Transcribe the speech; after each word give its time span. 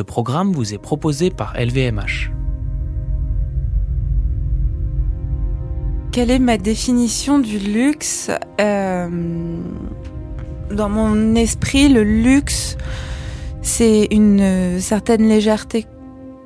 Ce 0.00 0.02
programme 0.02 0.52
vous 0.52 0.72
est 0.72 0.78
proposé 0.78 1.28
par 1.28 1.52
LVMH. 1.60 2.30
Quelle 6.10 6.30
est 6.30 6.38
ma 6.38 6.56
définition 6.56 7.38
du 7.38 7.58
luxe 7.58 8.30
euh, 8.62 9.08
Dans 10.70 10.88
mon 10.88 11.34
esprit, 11.34 11.90
le 11.90 12.02
luxe, 12.02 12.78
c'est 13.60 14.08
une 14.10 14.80
certaine 14.80 15.28
légèreté. 15.28 15.84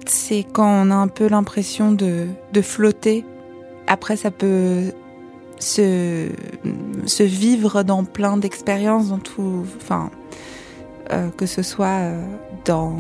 C'est 0.04 0.44
quand 0.52 0.86
on 0.86 0.90
a 0.90 0.96
un 0.96 1.06
peu 1.06 1.28
l'impression 1.28 1.92
de, 1.92 2.26
flotter. 2.60 3.24
Après, 3.86 4.16
ça 4.16 4.32
peut 4.32 4.92
se, 5.60 6.26
se 7.06 7.22
vivre 7.22 7.84
dans 7.84 8.02
plein 8.02 8.36
d'expériences, 8.36 9.10
dans 9.10 9.20
tout, 9.20 9.64
enfin, 9.76 10.10
euh, 11.12 11.28
que 11.36 11.46
ce 11.46 11.62
soit 11.62 12.00
euh, 12.00 12.20
dans 12.64 12.94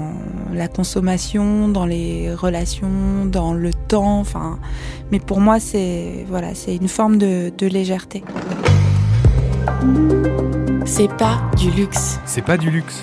la 0.52 0.68
consommation, 0.68 1.68
dans 1.68 1.86
les 1.86 2.34
relations, 2.34 3.24
dans 3.26 3.52
le 3.54 3.72
temps, 3.72 4.20
enfin, 4.20 4.58
mais 5.10 5.18
pour 5.20 5.40
moi 5.40 5.58
c'est 5.60 6.24
voilà, 6.28 6.54
c'est 6.54 6.76
une 6.76 6.88
forme 6.88 7.18
de, 7.18 7.52
de 7.56 7.66
légèreté. 7.66 8.22
C'est 10.84 11.10
pas 11.16 11.40
du 11.56 11.70
luxe. 11.70 12.20
C'est 12.26 12.42
pas 12.44 12.56
du 12.56 12.70
luxe. 12.70 13.02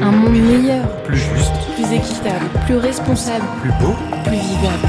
Un 0.00 0.10
monde 0.12 0.32
meilleur, 0.32 0.86
Plus 1.04 1.18
juste, 1.18 1.52
plus 1.74 1.92
équitable, 1.92 2.46
plus 2.66 2.76
responsable, 2.76 3.44
plus 3.60 3.70
beau. 3.80 3.94
plus 4.24 4.36
vivable. 4.36 4.88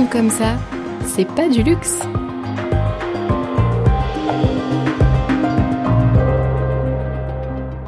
Comme 0.00 0.30
ça, 0.30 0.56
c'est 1.04 1.26
pas 1.26 1.50
du 1.50 1.62
luxe. 1.62 1.98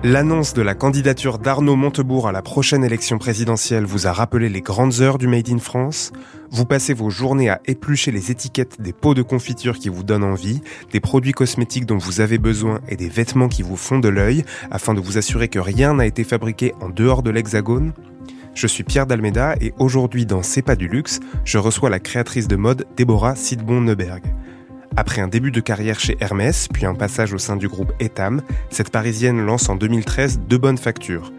L'annonce 0.03 0.53
de 0.53 0.61
la 0.61 0.75
candidature 0.75 1.39
d'Arnaud 1.39 1.77
Montebourg 1.77 2.29
à 2.29 2.33
la 2.33 2.43
prochaine 2.43 2.85
élection 2.85 3.17
présidentielle 3.17 3.87
vous 3.87 4.07
a 4.07 4.13
rappelé 4.13 4.51
les 4.51 4.61
grandes 4.61 5.01
heures 5.01 5.17
du 5.17 5.27
Made 5.27 5.49
in 5.49 5.59
France. 5.59 6.13
Vous 6.51 6.67
passez 6.67 6.93
vos 6.93 7.09
journées 7.09 7.49
à 7.49 7.63
éplucher 7.65 8.11
les 8.11 8.31
étiquettes 8.31 8.83
des 8.83 8.93
pots 8.93 9.15
de 9.15 9.23
confiture 9.23 9.79
qui 9.79 9.89
vous 9.89 10.03
donnent 10.03 10.25
envie, 10.25 10.61
des 10.93 11.01
produits 11.01 11.33
cosmétiques 11.33 11.87
dont 11.87 11.97
vous 11.97 12.21
avez 12.21 12.37
besoin 12.37 12.81
et 12.87 12.97
des 12.97 13.09
vêtements 13.09 13.49
qui 13.49 13.63
vous 13.63 13.77
font 13.77 13.99
de 13.99 14.09
l'œil 14.09 14.45
afin 14.71 14.93
de 14.93 15.01
vous 15.01 15.17
assurer 15.17 15.49
que 15.49 15.59
rien 15.59 15.95
n'a 15.95 16.05
été 16.05 16.23
fabriqué 16.23 16.75
en 16.83 16.91
dehors 16.91 17.23
de 17.23 17.31
l'hexagone. 17.31 17.95
Je 18.55 18.69
suis 18.69 18.85
Pierre 18.85 19.07
Dalmeda 19.07 19.57
et 19.61 19.75
aujourd'hui 19.79 20.27
dans 20.27 20.43
C'est 20.43 20.63
pas 20.63 20.77
du 20.77 20.87
luxe, 20.87 21.19
je 21.45 21.59
reçois 21.59 21.91
la 21.91 21.99
créatrice 21.99 22.47
de 22.47 22.55
mode 22.55 22.87
Déborah 22.97 23.35
Sidbon-Neuberg. 23.35 24.23
Après 24.97 25.21
un 25.21 25.27
début 25.27 25.51
de 25.51 25.61
carrière 25.61 25.99
chez 25.99 26.17
Hermès, 26.21 26.69
puis 26.73 26.87
un 26.87 26.95
passage 26.95 27.35
au 27.35 27.39
sein 27.39 27.57
du 27.57 27.67
groupe 27.67 27.93
Etam, 27.99 28.43
cette 28.71 28.91
Parisienne 28.91 29.45
lance 29.45 29.69
en 29.69 29.75
2013 29.75 30.43
Deux 30.49 30.59
Bonnes 30.59 30.79
Factures. 30.79 31.33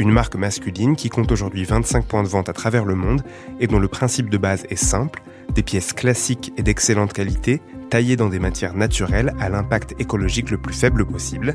Une 0.00 0.10
marque 0.10 0.34
masculine 0.34 0.96
qui 0.96 1.10
compte 1.10 1.30
aujourd'hui 1.30 1.64
25 1.64 2.04
points 2.04 2.24
de 2.24 2.28
vente 2.28 2.48
à 2.48 2.52
travers 2.52 2.84
le 2.84 2.96
monde 2.96 3.22
et 3.60 3.68
dont 3.68 3.78
le 3.78 3.88
principe 3.88 4.28
de 4.28 4.38
base 4.38 4.66
est 4.68 4.76
simple, 4.76 5.22
des 5.54 5.62
pièces 5.62 5.92
classiques 5.92 6.52
et 6.56 6.64
d'excellente 6.64 7.12
qualité, 7.12 7.62
taillées 7.88 8.16
dans 8.16 8.28
des 8.28 8.38
matières 8.38 8.74
naturelles 8.74 9.34
à 9.40 9.48
l'impact 9.48 9.94
écologique 9.98 10.50
le 10.50 10.58
plus 10.58 10.74
faible 10.74 11.06
possible, 11.06 11.54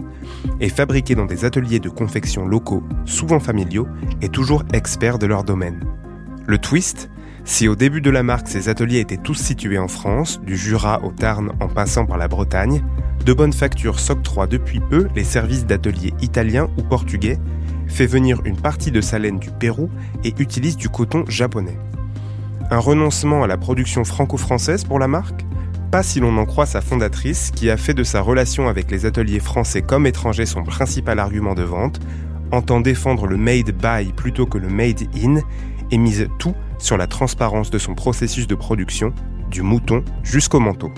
et 0.59 0.69
fabriquées 0.69 1.15
dans 1.15 1.25
des 1.25 1.45
ateliers 1.45 1.79
de 1.79 1.89
confection 1.89 2.45
locaux, 2.45 2.83
souvent 3.05 3.39
familiaux, 3.39 3.87
et 4.21 4.29
toujours 4.29 4.63
experts 4.73 5.19
de 5.19 5.27
leur 5.27 5.43
domaine. 5.43 5.79
Le 6.45 6.57
twist 6.57 7.09
si 7.45 7.67
au 7.67 7.75
début 7.75 7.99
de 7.99 8.09
la 8.09 8.23
marque 8.23 8.47
ces 8.47 8.69
ateliers 8.69 8.99
étaient 8.99 9.17
tous 9.17 9.33
situés 9.33 9.77
en 9.77 9.89
France, 9.89 10.39
du 10.41 10.55
Jura 10.55 11.03
au 11.03 11.11
Tarn 11.11 11.51
en 11.59 11.67
passant 11.67 12.05
par 12.05 12.17
la 12.17 12.29
Bretagne, 12.29 12.81
De 13.25 13.33
Bonne 13.33 13.51
Facture 13.51 13.99
s'octroie 13.99 14.47
depuis 14.47 14.79
peu 14.79 15.09
les 15.13 15.25
services 15.25 15.65
d'ateliers 15.65 16.13
italiens 16.21 16.69
ou 16.77 16.83
portugais, 16.83 17.37
fait 17.87 18.05
venir 18.05 18.39
une 18.45 18.55
partie 18.55 18.91
de 18.91 19.01
sa 19.01 19.19
laine 19.19 19.39
du 19.39 19.51
Pérou 19.51 19.89
et 20.23 20.33
utilise 20.39 20.77
du 20.77 20.87
coton 20.87 21.25
japonais. 21.27 21.77
Un 22.71 22.79
renoncement 22.79 23.43
à 23.43 23.47
la 23.47 23.57
production 23.57 24.05
franco-française 24.05 24.85
pour 24.85 24.97
la 24.97 25.09
marque? 25.09 25.45
Pas 25.93 26.01
si 26.01 26.19
l'on 26.19 26.39
en 26.39 26.47
croit 26.47 26.65
sa 26.65 26.81
fondatrice, 26.81 27.51
qui 27.51 27.69
a 27.69 27.77
fait 27.77 27.93
de 27.93 28.03
sa 28.03 28.19
relation 28.19 28.67
avec 28.67 28.89
les 28.89 29.05
ateliers 29.05 29.39
français 29.39 29.83
comme 29.83 30.07
étrangers 30.07 30.47
son 30.47 30.63
principal 30.63 31.19
argument 31.19 31.53
de 31.53 31.61
vente, 31.61 31.99
entend 32.51 32.81
défendre 32.81 33.27
le 33.27 33.37
made 33.37 33.69
by 33.77 34.11
plutôt 34.11 34.47
que 34.47 34.57
le 34.57 34.69
made 34.69 35.03
in 35.15 35.35
et 35.91 35.97
mise 35.99 36.27
tout 36.39 36.55
sur 36.79 36.97
la 36.97 37.05
transparence 37.05 37.69
de 37.69 37.77
son 37.77 37.93
processus 37.93 38.47
de 38.47 38.55
production, 38.55 39.13
du 39.51 39.61
mouton 39.61 40.03
jusqu'au 40.23 40.59
manteau. 40.59 40.91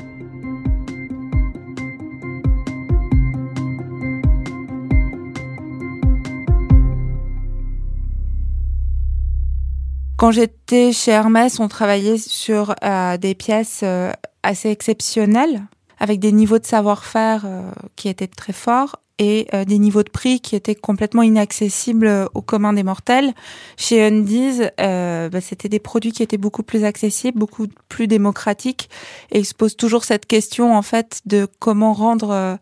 Quand 10.18 10.32
j'étais 10.32 10.94
chez 10.94 11.12
Hermès, 11.12 11.60
on 11.60 11.68
travaillait 11.68 12.18
sur 12.18 12.74
euh, 12.86 13.18
des 13.18 13.36
pièces 13.36 13.82
euh, 13.84 14.14
assez 14.46 14.70
exceptionnelles, 14.70 15.64
avec 16.00 16.20
des 16.20 16.32
niveaux 16.32 16.60
de 16.60 16.66
savoir-faire 16.66 17.44
euh, 17.46 17.72
qui 17.96 18.10
étaient 18.10 18.28
très 18.28 18.54
forts 18.54 18.98
et 19.18 19.48
euh, 19.54 19.64
des 19.66 19.80
niveaux 19.80 20.04
de 20.04 20.10
prix 20.10 20.40
qui 20.40 20.56
étaient 20.56 20.76
complètement 20.76 21.22
inaccessibles 21.22 22.28
au 22.34 22.42
commun 22.42 22.74
des 22.74 22.84
mortels. 22.84 23.34
Chez 23.78 24.06
Undies, 24.06 24.62
euh, 24.82 25.30
bah, 25.30 25.42
c'était 25.42 25.70
des 25.70 25.80
produits 25.80 26.12
qui 26.12 26.24
étaient 26.24 26.38
beaucoup 26.38 26.64
plus 26.64 26.84
accessibles, 26.84 27.40
beaucoup 27.40 27.68
plus 27.88 28.08
démocratiques, 28.08 28.90
et 29.32 29.40
ils 29.40 29.46
se 29.46 29.54
posent 29.54 29.78
toujours 29.78 30.04
cette 30.04 30.26
question 30.26 30.76
en 30.76 30.82
fait 30.82 31.22
de 31.26 31.48
comment 31.60 31.94
rendre 31.94 32.32
euh, 32.32 32.56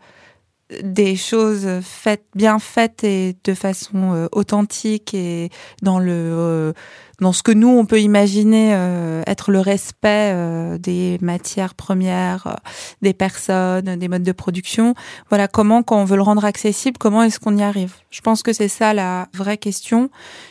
des 0.81 1.15
choses 1.15 1.67
faites, 1.81 2.25
bien 2.35 2.57
faites 2.59 3.03
et 3.03 3.35
de 3.43 3.53
façon 3.53 4.13
euh, 4.13 4.27
authentique 4.31 5.13
et 5.13 5.49
dans 5.81 5.99
le 5.99 6.11
euh, 6.11 6.73
dans 7.19 7.31
ce 7.31 7.43
que 7.43 7.51
nous 7.51 7.69
on 7.69 7.85
peut 7.85 8.01
imaginer 8.01 8.71
euh, 8.73 9.23
être 9.27 9.51
le 9.51 9.59
respect 9.59 10.31
euh, 10.33 10.77
des 10.77 11.17
matières 11.21 11.75
premières, 11.75 12.47
euh, 12.47 12.53
des 13.01 13.13
personnes, 13.13 13.97
des 13.97 14.07
modes 14.07 14.23
de 14.23 14.31
production. 14.31 14.95
Voilà 15.29 15.47
comment 15.47 15.83
quand 15.83 16.01
on 16.01 16.05
veut 16.05 16.15
le 16.15 16.23
rendre 16.23 16.45
accessible, 16.45 16.97
comment 16.97 17.23
est-ce 17.23 17.39
qu'on 17.39 17.57
y 17.57 17.63
arrive? 17.63 17.95
Je 18.09 18.21
pense 18.21 18.41
que 18.41 18.53
c'est 18.53 18.67
ça 18.67 18.93
la 18.93 19.27
vraie 19.33 19.57
question. 19.57 20.09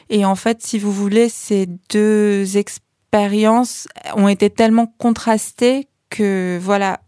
Et 0.08 0.24
en 0.24 0.34
fait, 0.34 0.62
si 0.62 0.78
vous 0.78 0.92
voulez, 0.92 1.28
ces 1.28 1.66
deux 1.90 2.56
expériences 2.56 3.88
ont 4.16 4.28
été 4.28 4.50
tellement 4.50 4.86
contrastées 4.98 5.88
que 6.10 6.58
voilà, 6.62 7.00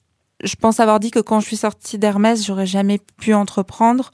je 0.42 0.56
pense 0.56 0.80
avoir 0.80 1.00
dit 1.00 1.10
que 1.10 1.20
quand 1.20 1.40
je 1.40 1.46
suis 1.46 1.56
sortie 1.56 1.98
d'Hermès, 1.98 2.44
j'aurais 2.44 2.66
jamais 2.66 3.00
pu 3.18 3.34
entreprendre. 3.34 4.10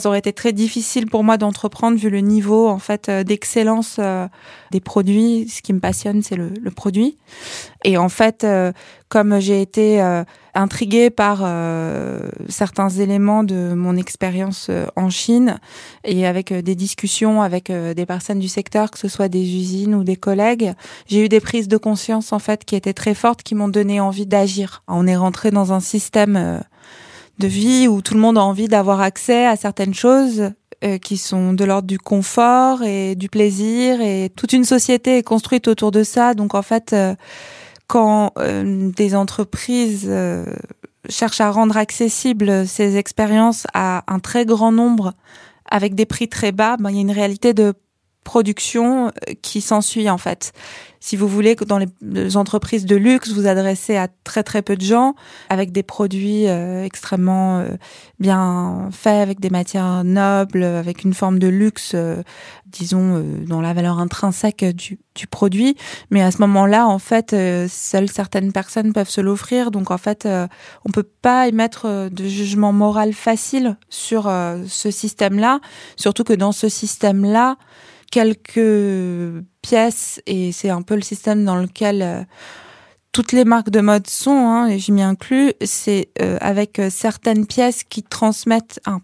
Ça 0.00 0.08
aurait 0.08 0.18
été 0.18 0.32
très 0.32 0.52
difficile 0.52 1.06
pour 1.06 1.22
moi 1.22 1.36
d'entreprendre 1.36 1.96
vu 1.96 2.10
le 2.10 2.18
niveau 2.18 2.68
en 2.68 2.80
fait 2.80 3.08
euh, 3.08 3.22
d'excellence 3.22 3.96
euh, 4.00 4.26
des 4.72 4.80
produits. 4.80 5.48
Ce 5.48 5.62
qui 5.62 5.72
me 5.72 5.78
passionne, 5.78 6.20
c'est 6.20 6.34
le, 6.34 6.50
le 6.60 6.70
produit. 6.72 7.16
Et 7.84 7.96
en 7.96 8.08
fait, 8.08 8.42
euh, 8.42 8.72
comme 9.08 9.38
j'ai 9.38 9.62
été 9.62 10.00
intriguée 10.54 11.08
par 11.08 11.46
certains 12.48 12.88
éléments 12.88 13.44
de 13.44 13.72
mon 13.74 13.96
expérience 13.96 14.72
en 14.96 15.08
Chine 15.08 15.60
et 16.02 16.26
avec 16.26 16.52
des 16.52 16.74
discussions 16.74 17.42
avec 17.42 17.70
des 17.70 18.06
personnes 18.06 18.40
du 18.40 18.48
secteur, 18.48 18.90
que 18.90 18.98
ce 18.98 19.06
soit 19.06 19.28
des 19.28 19.42
usines 19.42 19.94
ou 19.94 20.02
des 20.02 20.16
collègues, 20.16 20.72
j'ai 21.06 21.24
eu 21.24 21.28
des 21.28 21.38
prises 21.38 21.68
de 21.68 21.76
conscience 21.76 22.32
en 22.32 22.40
fait 22.40 22.64
qui 22.64 22.74
étaient 22.74 22.92
très 22.92 23.14
fortes, 23.14 23.44
qui 23.44 23.54
m'ont 23.54 23.68
donné 23.68 24.00
envie 24.00 24.26
d'agir. 24.26 24.82
On 24.88 25.06
est 25.06 25.16
rentré 25.16 25.52
dans 25.52 25.72
un 25.72 25.80
système 25.80 26.64
de 27.38 27.46
vie 27.46 27.88
où 27.88 28.00
tout 28.00 28.14
le 28.14 28.20
monde 28.20 28.38
a 28.38 28.42
envie 28.42 28.68
d'avoir 28.68 29.00
accès 29.00 29.46
à 29.46 29.56
certaines 29.56 29.94
choses 29.94 30.50
euh, 30.84 30.98
qui 30.98 31.16
sont 31.16 31.52
de 31.52 31.64
l'ordre 31.64 31.88
du 31.88 31.98
confort 31.98 32.82
et 32.82 33.14
du 33.14 33.28
plaisir 33.28 34.00
et 34.00 34.30
toute 34.34 34.52
une 34.52 34.64
société 34.64 35.18
est 35.18 35.22
construite 35.22 35.68
autour 35.68 35.90
de 35.90 36.02
ça. 36.02 36.34
Donc 36.34 36.54
en 36.54 36.62
fait, 36.62 36.92
euh, 36.92 37.14
quand 37.86 38.32
euh, 38.38 38.90
des 38.96 39.14
entreprises 39.14 40.06
euh, 40.08 40.46
cherchent 41.08 41.40
à 41.40 41.50
rendre 41.50 41.76
accessibles 41.76 42.66
ces 42.66 42.96
expériences 42.96 43.66
à 43.74 44.04
un 44.12 44.18
très 44.18 44.46
grand 44.46 44.72
nombre 44.72 45.14
avec 45.70 45.94
des 45.94 46.06
prix 46.06 46.28
très 46.28 46.52
bas, 46.52 46.76
ben, 46.78 46.90
il 46.90 46.96
y 46.96 46.98
a 46.98 47.02
une 47.02 47.10
réalité 47.10 47.54
de 47.54 47.74
production 48.24 49.06
euh, 49.06 49.34
qui 49.42 49.60
s'ensuit 49.60 50.10
en 50.10 50.18
fait. 50.18 50.52
Si 50.98 51.16
vous 51.16 51.28
voulez 51.28 51.54
que 51.54 51.64
dans 51.64 51.78
les, 51.78 52.36
entreprises 52.38 52.86
de 52.86 52.96
luxe, 52.96 53.30
vous 53.30 53.46
adressez 53.46 53.94
à 53.96 54.08
très 54.24 54.42
très 54.42 54.62
peu 54.62 54.74
de 54.74 54.80
gens 54.80 55.14
avec 55.50 55.70
des 55.70 55.82
produits 55.82 56.48
euh, 56.48 56.82
extrêmement 56.82 57.58
euh, 57.58 57.76
bien 58.18 58.88
faits, 58.90 59.20
avec 59.20 59.38
des 59.38 59.50
matières 59.50 60.02
nobles, 60.02 60.64
avec 60.64 61.04
une 61.04 61.12
forme 61.12 61.38
de 61.38 61.48
luxe, 61.48 61.94
disons, 62.66 63.22
dans 63.46 63.60
la 63.60 63.74
valeur 63.74 63.98
intrinsèque 63.98 64.64
du, 64.64 64.98
du 65.14 65.26
produit. 65.26 65.76
Mais 66.10 66.22
à 66.22 66.30
ce 66.30 66.38
moment-là, 66.38 66.86
en 66.86 66.98
fait, 66.98 67.36
seules 67.68 68.08
certaines 68.08 68.52
personnes 68.52 68.94
peuvent 68.94 69.10
se 69.10 69.20
l'offrir. 69.20 69.70
Donc 69.70 69.90
en 69.90 69.98
fait, 69.98 70.26
on 70.86 70.90
peut 70.90 71.06
pas 71.20 71.48
émettre 71.48 72.08
de 72.10 72.24
jugement 72.24 72.72
moral 72.72 73.12
facile 73.12 73.76
sur 73.90 74.24
ce 74.24 74.90
système-là, 74.90 75.60
surtout 75.96 76.24
que 76.24 76.32
dans 76.32 76.52
ce 76.52 76.70
système-là, 76.70 77.56
quelques 78.10 79.44
pièces, 79.62 80.20
et 80.26 80.52
c'est 80.52 80.70
un 80.70 80.82
peu 80.82 80.94
le 80.94 81.02
système 81.02 81.44
dans 81.44 81.56
lequel 81.56 82.02
euh, 82.02 82.22
toutes 83.14 83.30
les 83.30 83.44
marques 83.44 83.70
de 83.70 83.80
mode 83.80 84.08
sont, 84.08 84.48
hein, 84.48 84.66
et 84.66 84.80
j'y 84.80 84.90
m'y 84.90 85.00
inclus, 85.00 85.52
c'est 85.64 86.08
euh, 86.20 86.36
avec 86.40 86.80
euh, 86.80 86.90
certaines 86.90 87.46
pièces 87.46 87.84
qui 87.84 88.02
transmettent 88.02 88.80
un 88.86 89.00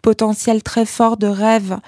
potentiel 0.00 0.62
très 0.62 0.86
fort 0.86 1.16
de 1.16 1.26
rêve 1.26 1.78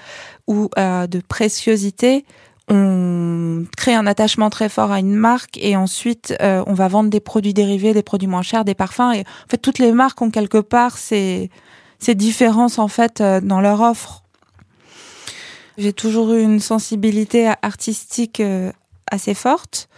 ou 0.47 0.69
euh, 0.77 1.07
de 1.07 1.21
préciosité. 1.21 2.25
On 2.67 3.63
crée 3.77 3.93
un 3.93 4.05
attachement 4.05 4.49
très 4.49 4.67
fort 4.67 4.91
à 4.91 4.99
une 4.99 5.15
marque 5.15 5.57
et 5.57 5.77
ensuite 5.77 6.35
on 6.41 6.73
va 6.73 6.87
vendre 6.87 7.11
des 7.11 7.19
produits 7.19 7.53
dérivés, 7.53 7.93
des 7.93 8.01
produits 8.01 8.27
moins 8.27 8.41
chers, 8.41 8.65
des 8.65 8.73
parfums. 8.73 9.13
Et 9.13 9.19
en 9.19 9.49
fait, 9.49 9.59
toutes 9.59 9.77
les 9.77 9.91
marques 9.91 10.19
ont 10.23 10.31
quelque 10.31 10.57
part 10.57 10.97
ces, 10.97 11.51
ces 11.99 12.15
différences 12.15 12.79
en 12.79 12.87
fait 12.87 13.21
dans 13.21 13.61
leur 13.61 13.81
offre. 13.81 14.24
J'ai 15.77 15.93
toujours 15.93 16.33
eu 16.33 16.41
une 16.41 16.59
sensibilité 16.59 17.51
artistique 17.61 18.41
assez 19.11 19.33
forte 19.33 19.89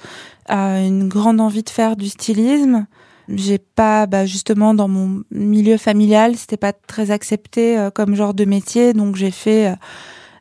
une 0.50 1.08
grande 1.08 1.42
envie 1.42 1.64
de 1.64 1.70
faire 1.70 1.96
du 1.96 2.10
stylisme. 2.10 2.88
J'ai 3.30 3.58
pas, 3.58 4.06
bah 4.06 4.26
justement, 4.26 4.74
dans 4.74 4.88
mon 4.88 5.24
milieu 5.32 5.78
familial, 5.78 6.38
c'était 6.38 6.58
pas 6.58 6.72
très 6.72 7.12
accepté 7.12 7.78
euh, 7.78 7.90
comme 7.90 8.16
genre 8.16 8.34
de 8.34 8.46
métier, 8.46 8.94
donc 8.94 9.18
j'ai 9.18 9.32
fait 9.32 9.68
euh, 9.68 9.76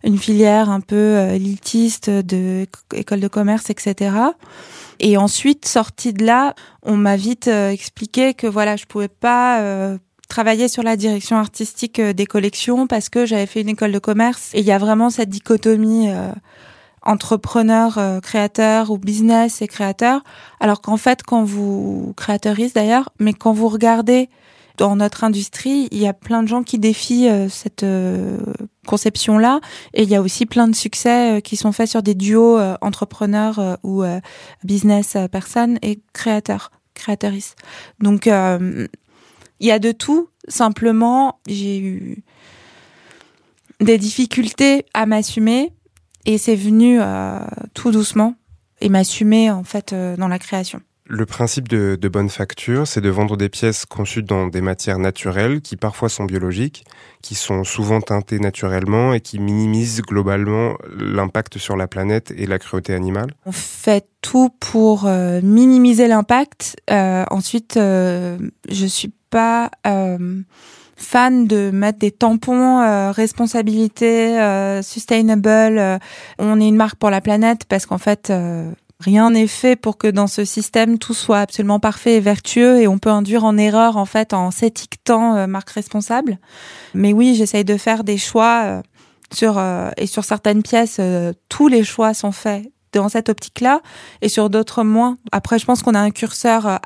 une 0.05 0.19
filière 0.19 0.71
un 0.71 0.81
peu 0.81 0.94
euh, 0.94 1.35
élitiste 1.35 2.11
de 2.11 2.65
école 2.94 3.19
de 3.19 3.27
commerce, 3.27 3.71
etc. 3.71 4.15
Et 5.00 5.17
ensuite, 5.17 5.67
sortie 5.67 6.12
de 6.12 6.25
là, 6.25 6.55
on 6.85 6.97
m'a 6.97 7.17
vite 7.17 7.49
expliqué 7.49 8.35
que 8.35 8.47
voilà, 8.47 8.77
je 8.77 8.85
pouvais 8.87 9.09
pas 9.09 9.99
travailler 10.28 10.69
sur 10.69 10.82
la 10.82 10.96
direction 10.96 11.37
artistique 11.37 12.00
des 12.00 12.26
collections 12.26 12.87
parce 12.87 13.08
que 13.08 13.26
j'avais 13.26 13.46
fait 13.46 13.61
une 13.61 13.69
école 13.69 13.93
de 13.93 13.99
commerce 13.99 14.50
et 14.55 14.61
il 14.61 14.67
y 14.67 14.73
a 14.73 14.78
vraiment 14.78 15.11
cette 15.11 15.28
dichotomie 15.28 16.08
entrepreneur, 17.06 17.96
euh, 17.99 18.20
créateur 18.20 18.90
ou 18.90 18.99
business 18.99 19.62
et 19.62 19.69
créateur. 19.69 20.23
Alors 20.61 20.81
qu'en 20.81 20.96
fait, 20.96 21.23
quand 21.23 21.44
vous 21.44 22.12
créateuriste 22.17 22.75
d'ailleurs, 22.75 23.11
mais 23.19 23.32
quand 23.32 23.52
vous 23.52 23.69
regardez 23.69 24.28
dans 24.76 24.96
notre 24.96 25.25
industrie, 25.25 25.88
il 25.90 25.99
y 25.99 26.06
a 26.06 26.12
plein 26.12 26.43
de 26.43 26.49
gens 26.49 26.62
qui 26.62 26.78
défient 26.78 27.28
euh, 27.28 27.49
cette 27.49 27.84
euh, 27.84 28.38
conception-là, 28.87 29.61
et 29.94 30.02
il 30.02 30.11
y 30.11 30.17
a 30.17 30.20
aussi 30.20 30.44
plein 30.44 30.69
de 30.69 30.75
succès 30.75 31.40
qui 31.43 31.56
sont 31.56 31.73
faits 31.73 31.88
sur 31.88 32.02
des 32.02 32.14
duos 32.14 32.58
entrepreneurs 32.81 33.78
ou 33.82 34.05
business 34.62 35.17
personnes 35.32 35.81
et 35.82 35.99
créateurs, 36.12 36.70
créateuristes. 36.94 37.56
Donc 37.99 38.28
il 39.61 39.67
y 39.67 39.70
a 39.70 39.79
de 39.79 39.93
tout. 39.93 40.29
Simplement, 40.49 41.41
j'ai 41.47 41.79
eu 41.79 42.23
des 43.81 43.99
difficultés 43.99 44.87
à 44.94 45.06
m'assumer 45.06 45.73
et 46.25 46.38
c'est 46.38 46.56
venu 46.56 46.99
euh, 47.00 47.38
tout 47.75 47.91
doucement 47.91 48.35
et 48.81 48.88
m'assumer 48.88 49.50
en 49.50 49.64
fait 49.64 49.93
euh, 49.93 50.17
dans 50.17 50.29
la 50.29 50.38
création. 50.38 50.81
Le 51.08 51.25
principe 51.25 51.69
de, 51.69 51.97
de 52.00 52.08
bonne 52.08 52.29
facture, 52.29 52.88
c'est 52.88 53.00
de 53.00 53.08
vendre 53.08 53.37
des 53.37 53.49
pièces 53.49 53.87
conçues 53.87 54.25
dans 54.25 54.49
des 54.49 54.61
matières 54.61 54.99
naturelles 54.99 55.61
qui 55.61 55.76
parfois 55.76 56.09
sont 56.09 56.25
biologiques, 56.25 56.85
qui 57.23 57.37
sont 57.37 57.62
souvent 57.62 58.00
teintées 58.00 58.41
naturellement 58.41 59.14
et 59.14 59.20
qui 59.20 59.38
minimisent 59.38 60.02
globalement 60.02 60.75
l'impact 60.99 61.59
sur 61.59 61.76
la 61.76 61.87
planète 61.87 62.32
et 62.37 62.47
la 62.47 62.59
cruauté 62.59 62.93
animale. 62.93 63.35
On 63.44 63.52
fait 63.52 64.05
tout 64.20 64.50
pour 64.59 65.06
euh, 65.06 65.41
minimiser 65.43 66.09
l'impact. 66.09 66.76
Ensuite, 66.91 67.75
je 67.76 68.87
suis 68.88 69.12
pas 69.37 69.71
fan 70.97 71.47
de 71.47 71.71
mettre 71.71 71.99
des 71.99 72.11
tampons 72.11 72.81
euh, 72.81 73.11
responsabilité 73.11 74.41
euh, 74.41 74.83
sustainable. 74.83 75.79
Euh, 75.79 75.99
on 76.38 76.59
est 76.61 76.67
une 76.67 76.77
marque 76.77 76.97
pour 76.97 77.11
la 77.11 77.21
planète 77.21 77.67
parce 77.67 77.87
qu'en 77.87 77.99
fait 77.99 78.33
rien 78.99 79.31
n'est 79.31 79.47
fait 79.47 79.77
pour 79.77 79.99
que 79.99 80.09
dans 80.09 80.27
ce 80.27 80.44
système 80.44 80.99
tout 80.99 81.12
soit 81.12 81.41
absolument 81.41 81.79
parfait 81.79 82.15
et 82.15 82.21
vertueux 82.21 82.81
et 82.81 82.88
on 82.88 82.99
peut 82.99 83.11
induire 83.11 83.44
en 83.44 83.59
erreur 83.59 83.99
en 83.99 84.06
fait 84.06 84.33
en 84.33 84.50
s'étiquetant 84.50 85.47
marque 85.47 85.71
responsable. 85.71 86.38
Mais 86.94 87.12
oui, 87.12 87.35
j'essaye 87.35 87.65
de 87.65 87.77
faire 87.77 88.05
des 88.05 88.17
choix 88.17 88.83
sur 89.33 89.62
et 89.99 90.06
sur 90.06 90.25
certaines 90.25 90.62
pièces 90.62 91.00
tous 91.50 91.69
les 91.69 91.85
choix 91.85 92.15
sont 92.15 92.33
faits 92.33 92.62
dans 92.93 93.11
cette 93.11 93.29
optique-là 93.29 93.83
et 94.23 94.31
sur 94.31 94.49
d'autres 94.49 94.83
moins. 94.83 95.19
Après 95.31 95.59
je 95.59 95.67
pense 95.67 95.83
qu'on 95.83 95.94
a 95.94 96.00
un 96.00 96.11
curseur 96.11 96.81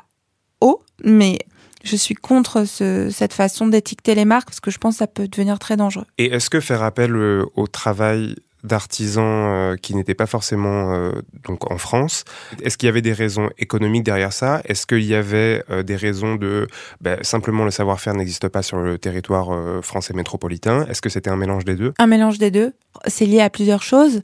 haut 0.59 0.81
mais 1.03 1.39
je 1.83 1.95
suis 1.95 2.15
contre 2.15 2.65
ce, 2.65 3.09
cette 3.09 3.33
façon 3.33 3.67
d'étiqueter 3.67 4.15
les 4.15 4.25
marques 4.25 4.49
parce 4.49 4.59
que 4.59 4.71
je 4.71 4.77
pense 4.77 4.95
que 4.95 4.99
ça 4.99 5.07
peut 5.07 5.27
devenir 5.27 5.59
très 5.59 5.77
dangereux. 5.77 6.05
Et 6.17 6.33
est-ce 6.33 6.49
que 6.49 6.59
faire 6.59 6.83
appel 6.83 7.15
euh, 7.15 7.45
au 7.55 7.67
travail 7.67 8.35
d'artisans 8.63 9.23
euh, 9.25 9.75
qui 9.75 9.95
n'étaient 9.95 10.13
pas 10.13 10.27
forcément 10.27 10.93
euh, 10.93 11.13
donc 11.45 11.71
en 11.71 11.79
France. 11.79 12.25
Est-ce 12.61 12.77
qu'il 12.77 12.85
y 12.85 12.89
avait 12.89 13.01
des 13.01 13.11
raisons 13.11 13.49
économiques 13.57 14.03
derrière 14.03 14.33
ça? 14.33 14.61
Est-ce 14.65 14.85
qu'il 14.85 15.03
y 15.03 15.15
avait 15.15 15.63
des 15.83 15.95
raisons 15.95 16.35
de 16.35 16.67
ben, 17.01 17.17
simplement 17.23 17.65
le 17.65 17.71
savoir-faire 17.71 18.13
n'existe 18.13 18.47
pas 18.49 18.61
sur 18.61 18.77
le 18.77 18.99
territoire 18.99 19.83
français 19.83 20.13
métropolitain? 20.13 20.85
Est-ce 20.85 21.01
que 21.01 21.09
c'était 21.09 21.31
un 21.31 21.37
mélange 21.37 21.65
des 21.65 21.75
deux? 21.75 21.93
Un 21.97 22.05
mélange 22.05 22.37
des 22.37 22.51
deux. 22.51 22.73
C'est 23.07 23.25
lié 23.25 23.41
à 23.41 23.49
plusieurs 23.49 23.81
choses. 23.81 24.21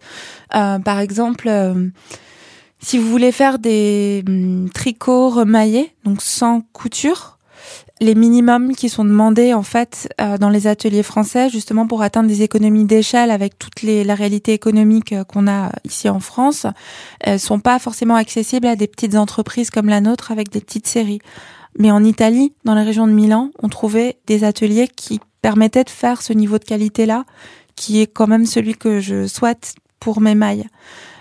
par 0.52 1.00
exemple. 1.00 1.50
Si 2.80 3.00
vous 3.00 3.10
voulez 3.10 3.32
faire 3.32 3.58
des 3.58 4.24
hum, 4.28 4.70
tricots 4.72 5.30
remaillés, 5.30 5.94
donc 6.04 6.22
sans 6.22 6.62
couture, 6.74 7.37
les 8.00 8.16
minimums 8.16 8.76
qui 8.76 8.90
sont 8.90 9.06
demandés 9.06 9.54
en 9.54 9.64
fait 9.64 10.10
euh, 10.22 10.38
dans 10.38 10.50
les 10.50 10.68
ateliers 10.68 11.04
français 11.04 11.50
justement 11.50 11.88
pour 11.88 12.02
atteindre 12.02 12.30
des 12.30 12.44
économies 12.44 12.86
d'échelle 12.86 13.32
avec 13.32 13.58
toute 13.58 13.82
les, 13.82 14.04
la 14.04 14.16
réalité 14.16 14.54
économique 14.54 15.14
euh, 15.14 15.24
qu'on 15.24 15.48
a 15.48 15.72
ici 15.84 16.10
en 16.10 16.20
France 16.20 16.68
euh, 17.28 17.38
sont 17.38 17.60
pas 17.60 17.80
forcément 17.80 18.16
accessibles 18.16 18.68
à 18.68 18.76
des 18.76 18.88
petites 18.88 19.16
entreprises 19.16 19.70
comme 19.70 19.88
la 19.88 20.02
nôtre 20.02 20.32
avec 20.32 20.50
des 20.50 20.62
petites 20.62 20.88
séries. 20.88 21.20
Mais 21.80 21.92
en 21.92 22.04
Italie, 22.04 22.54
dans 22.64 22.74
la 22.74 22.84
région 22.84 23.08
de 23.08 23.12
Milan, 23.12 23.52
on 23.62 23.70
trouvait 23.70 24.18
des 24.26 24.44
ateliers 24.44 24.88
qui 24.88 25.20
permettaient 25.42 25.84
de 25.84 25.90
faire 25.90 26.22
ce 26.22 26.34
niveau 26.34 26.58
de 26.58 26.66
qualité 26.66 27.06
là 27.06 27.26
qui 27.76 28.02
est 28.02 28.08
quand 28.08 28.28
même 28.28 28.46
celui 28.46 28.76
que 28.76 29.00
je 29.00 29.28
souhaite 29.28 29.76
pour 30.00 30.22
mes 30.22 30.36
mailles. 30.36 30.68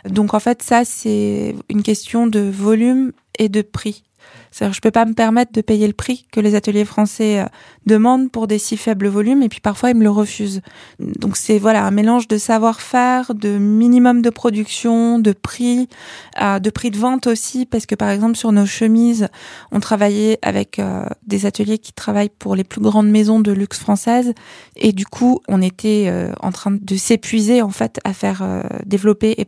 Donc 0.09 0.35
en 0.35 0.41
fait 0.41 0.63
ça 0.63 0.85
c'est 0.85 1.55
une 1.69 1.83
question 1.83 2.27
de 2.27 2.41
volume 2.41 3.13
et 3.39 3.49
de 3.49 3.63
prix. 3.63 4.03
C'est-à-dire, 4.51 4.75
je 4.75 4.81
peux 4.81 4.91
pas 4.91 5.05
me 5.05 5.13
permettre 5.13 5.53
de 5.53 5.61
payer 5.61 5.87
le 5.87 5.93
prix 5.93 6.27
que 6.33 6.41
les 6.41 6.55
ateliers 6.55 6.85
français 6.85 7.41
euh, 7.41 7.45
demandent 7.85 8.31
pour 8.31 8.47
des 8.47 8.59
si 8.59 8.77
faibles 8.77 9.09
volumes, 9.09 9.43
et 9.43 9.49
puis 9.49 9.61
parfois 9.61 9.91
ils 9.91 9.97
me 9.97 10.03
le 10.03 10.11
refusent. 10.11 10.63
Donc 10.99 11.37
c'est 11.37 11.59
voilà 11.59 11.85
un 11.85 11.91
mélange 11.91 12.27
de 12.29 12.39
savoir-faire, 12.39 13.35
de 13.35 13.59
minimum 13.59 14.23
de 14.23 14.31
production, 14.31 15.19
de 15.19 15.33
prix, 15.33 15.89
euh, 16.41 16.59
de 16.59 16.71
prix 16.71 16.91
de 16.91 16.99
vente 16.99 17.27
aussi, 17.27 17.67
parce 17.67 17.87
que 17.87 17.95
par 17.95 18.09
exemple 18.09 18.37
sur 18.37 18.51
nos 18.53 18.67
chemises, 18.67 19.29
on 19.73 19.81
travaillait 19.81 20.39
avec 20.43 20.79
euh, 20.79 21.05
des 21.27 21.45
ateliers 21.45 21.79
qui 21.79 21.93
travaillent 21.93 22.31
pour 22.31 22.57
les 22.57 22.65
plus 22.65 22.81
grandes 22.81 23.11
maisons 23.11 23.41
de 23.41 23.53
luxe 23.53 23.79
françaises, 23.79 24.33
et 24.77 24.93
du 24.93 25.07
coup 25.07 25.41
on 25.49 25.61
était 25.61 26.11
en 26.41 26.53
train 26.53 26.71
de 26.71 26.97
s'épuiser 26.97 27.63
en 27.63 27.71
fait 27.71 28.01
à 28.05 28.13
faire 28.13 28.43
développer 28.87 29.35
et 29.39 29.47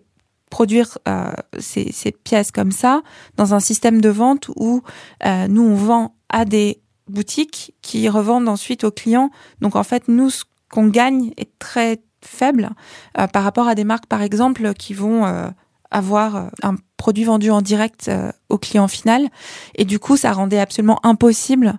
produire 0.49 0.99
euh, 1.07 1.31
ces, 1.59 1.93
ces, 1.93 2.13
pièces 2.13 2.51
comme 2.51 2.73
ça 2.73 3.03
dans 3.37 3.55
un 3.55 3.61
système 3.61 4.01
de 4.01 4.09
vente 4.09 4.51
où 4.57 4.83
euh, 5.25 5.49
nous 5.49 5.63
on 5.63 5.75
vend 5.75 6.15
à 6.29 6.45
des 6.45 6.81
boutiques 7.09 7.75
qui 7.83 8.09
revendent 8.09 8.49
ensuite 8.49 8.85
aux 8.85 8.91
clients. 8.91 9.31
Donc 9.61 9.77
en 9.77 9.83
fait 9.83 10.09
nous 10.09 10.31
ce 10.31 10.45
qu'on 10.71 10.89
gagne 10.89 11.33
est 11.37 11.51
très 11.59 12.01
faible 12.23 12.71
euh, 13.19 13.27
par 13.27 13.45
rapport 13.45 13.69
à 13.69 13.75
des 13.75 13.85
marques 13.85 14.07
par 14.07 14.23
exemple 14.23 14.75
qui 14.75 14.95
vont 14.95 15.25
euh, 15.27 15.49
avoir 15.91 16.51
un 16.63 16.75
produit 16.97 17.25
vendu 17.25 17.51
en 17.51 17.63
direct 17.63 18.11
au 18.51 18.59
client 18.59 18.89
final 18.89 19.29
et 19.75 19.87
du 19.87 19.99
coup 19.99 20.19
ça 20.19 20.33
rendait 20.33 20.59
absolument 20.59 21.01
impossible 21.03 21.79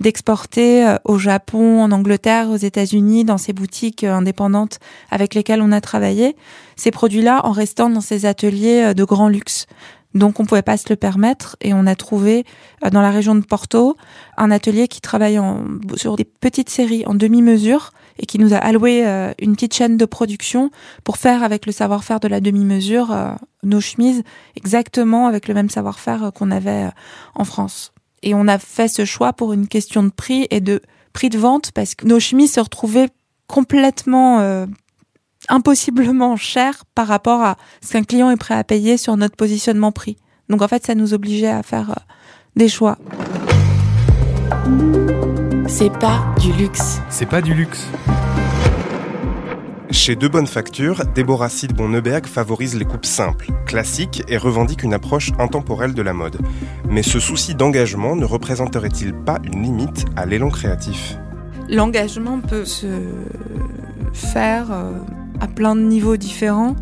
d'exporter 0.00 0.86
euh, 0.86 0.96
au 1.04 1.18
Japon, 1.18 1.82
en 1.82 1.92
Angleterre, 1.92 2.48
aux 2.48 2.56
États-Unis, 2.56 3.24
dans 3.24 3.38
ces 3.38 3.52
boutiques 3.52 4.04
euh, 4.04 4.14
indépendantes 4.14 4.78
avec 5.10 5.34
lesquelles 5.34 5.62
on 5.62 5.72
a 5.72 5.80
travaillé, 5.80 6.36
ces 6.76 6.90
produits-là 6.90 7.42
en 7.44 7.52
restant 7.52 7.90
dans 7.90 8.00
ces 8.00 8.26
ateliers 8.26 8.82
euh, 8.82 8.94
de 8.94 9.04
grand 9.04 9.28
luxe. 9.28 9.66
Donc 10.12 10.40
on 10.40 10.44
pouvait 10.44 10.62
pas 10.62 10.76
se 10.76 10.88
le 10.88 10.96
permettre 10.96 11.56
et 11.60 11.72
on 11.72 11.86
a 11.86 11.94
trouvé 11.94 12.44
dans 12.90 13.00
la 13.00 13.12
région 13.12 13.36
de 13.36 13.42
Porto 13.42 13.96
un 14.36 14.50
atelier 14.50 14.88
qui 14.88 15.00
travaille 15.00 15.38
en, 15.38 15.62
sur 15.94 16.16
des 16.16 16.24
petites 16.24 16.68
séries 16.68 17.04
en 17.06 17.14
demi-mesure 17.14 17.92
et 18.18 18.26
qui 18.26 18.40
nous 18.40 18.52
a 18.52 18.56
alloué 18.56 19.04
une 19.40 19.54
petite 19.54 19.72
chaîne 19.72 19.96
de 19.96 20.04
production 20.04 20.72
pour 21.04 21.16
faire 21.16 21.44
avec 21.44 21.64
le 21.64 21.70
savoir-faire 21.70 22.18
de 22.18 22.26
la 22.26 22.40
demi-mesure 22.40 23.36
nos 23.62 23.80
chemises 23.80 24.24
exactement 24.56 25.28
avec 25.28 25.46
le 25.46 25.54
même 25.54 25.70
savoir-faire 25.70 26.32
qu'on 26.34 26.50
avait 26.50 26.88
en 27.36 27.44
France. 27.44 27.92
Et 28.22 28.34
on 28.34 28.48
a 28.48 28.58
fait 28.58 28.88
ce 28.88 29.04
choix 29.04 29.32
pour 29.32 29.52
une 29.52 29.68
question 29.68 30.02
de 30.02 30.10
prix 30.10 30.46
et 30.50 30.60
de 30.60 30.80
prix 31.12 31.28
de 31.28 31.38
vente 31.38 31.72
parce 31.72 31.94
que 31.94 32.06
nos 32.06 32.20
chemises 32.20 32.52
se 32.52 32.60
retrouvaient 32.60 33.08
complètement 33.46 34.40
euh, 34.40 34.66
impossiblement 35.48 36.36
chères 36.36 36.84
par 36.94 37.06
rapport 37.06 37.42
à 37.42 37.56
ce 37.82 37.92
qu'un 37.92 38.04
client 38.04 38.30
est 38.30 38.36
prêt 38.36 38.54
à 38.54 38.64
payer 38.64 38.96
sur 38.96 39.16
notre 39.16 39.36
positionnement 39.36 39.92
prix. 39.92 40.16
Donc 40.48 40.62
en 40.62 40.68
fait, 40.68 40.84
ça 40.86 40.94
nous 40.94 41.14
obligeait 41.14 41.48
à 41.48 41.62
faire 41.62 41.90
euh, 41.90 42.02
des 42.56 42.68
choix. 42.68 42.98
C'est 45.68 45.92
pas 45.98 46.34
du 46.40 46.52
luxe. 46.52 47.00
C'est 47.08 47.26
pas 47.26 47.40
du 47.40 47.54
luxe. 47.54 47.86
Chez 49.92 50.14
De 50.14 50.28
Bonnes 50.28 50.46
Factures, 50.46 51.04
Déborah 51.16 51.48
Sidbon-Neuberg 51.48 52.26
favorise 52.26 52.76
les 52.76 52.84
coupes 52.84 53.04
simples, 53.04 53.48
classiques 53.66 54.22
et 54.28 54.36
revendique 54.36 54.84
une 54.84 54.94
approche 54.94 55.32
intemporelle 55.40 55.94
de 55.94 56.02
la 56.02 56.12
mode. 56.12 56.38
Mais 56.88 57.02
ce 57.02 57.18
souci 57.18 57.56
d'engagement 57.56 58.14
ne 58.14 58.24
représenterait-il 58.24 59.12
pas 59.12 59.40
une 59.42 59.64
limite 59.64 60.04
à 60.14 60.26
l'élan 60.26 60.48
créatif? 60.48 61.16
L'engagement 61.68 62.40
peut 62.40 62.64
se 62.64 62.86
faire 64.12 64.70
euh, 64.70 64.92
à 65.40 65.48
plein 65.48 65.74
de 65.74 65.80
niveaux 65.80 66.16
différents 66.16 66.76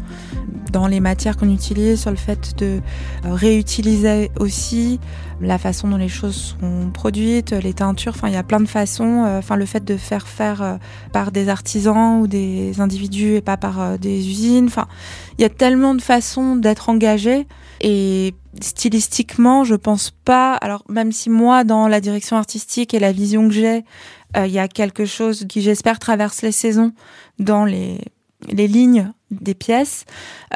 dans 0.71 0.87
les 0.87 1.01
matières 1.01 1.37
qu'on 1.37 1.53
utilise, 1.53 2.01
sur 2.01 2.11
le 2.11 2.17
fait 2.17 2.59
de 2.59 2.81
euh, 3.25 3.35
réutiliser 3.35 4.31
aussi 4.39 5.01
la 5.41 5.59
façon 5.59 5.89
dont 5.89 5.97
les 5.97 6.09
choses 6.09 6.57
sont 6.61 6.91
produites, 6.93 7.53
les 7.53 7.73
teintures. 7.73 8.13
Enfin, 8.15 8.29
il 8.29 8.35
y 8.35 8.39
a 8.39 8.43
plein 8.43 8.61
de 8.61 8.69
façons. 8.69 9.25
Euh, 9.25 9.39
enfin, 9.39 9.57
le 9.57 9.67
fait 9.67 9.85
de 9.85 9.97
faire 9.97 10.27
faire 10.27 10.63
euh, 10.63 10.77
par 11.13 11.31
des 11.33 11.49
artisans 11.49 12.21
ou 12.21 12.27
des 12.27 12.81
individus 12.81 13.37
et 13.37 13.41
pas 13.41 13.57
par 13.57 13.99
des 13.99 14.29
usines. 14.29 14.67
Enfin, 14.67 14.87
il 15.39 15.43
y 15.43 15.45
a 15.45 15.49
tellement 15.49 15.95
de 15.95 16.03
façons 16.03 16.57
d'être 16.57 16.89
engagé. 16.89 17.47
Et 17.81 18.35
stylistiquement, 18.61 19.63
je 19.63 19.77
pense 19.77 20.11
pas. 20.25 20.55
Alors, 20.55 20.83
même 20.89 21.13
si 21.13 21.31
moi, 21.31 21.63
dans 21.63 21.87
la 21.87 22.01
direction 22.01 22.37
artistique 22.37 22.93
et 22.93 22.99
la 22.99 23.13
vision 23.13 23.47
que 23.47 23.55
j'ai, 23.55 23.85
il 24.37 24.51
y 24.51 24.59
a 24.59 24.69
quelque 24.69 25.05
chose 25.05 25.47
qui, 25.49 25.63
j'espère, 25.63 26.01
traverse 26.01 26.43
les 26.43 26.53
saisons 26.53 26.93
dans 27.39 27.65
les 27.65 28.01
les 28.51 28.69
lignes 28.69 29.13
des 29.31 29.55
pièces, 29.55 30.05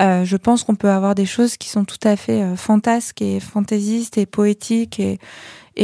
euh, 0.01 0.25
je 0.25 0.37
pense 0.37 0.65
qu'on 0.65 0.75
peut 0.75 0.91
avoir 0.91 1.15
des 1.15 1.27
choses 1.27 1.57
qui 1.57 1.69
sont 1.69 1.85
tout 1.85 2.01
à 2.03 2.17
fait 2.17 2.43
euh, 2.43 2.57
fantasques 2.57 3.21
et 3.21 3.41
fantaisistes 3.41 4.19
et 4.19 4.27
poétiques 4.27 5.01
et, 5.01 5.19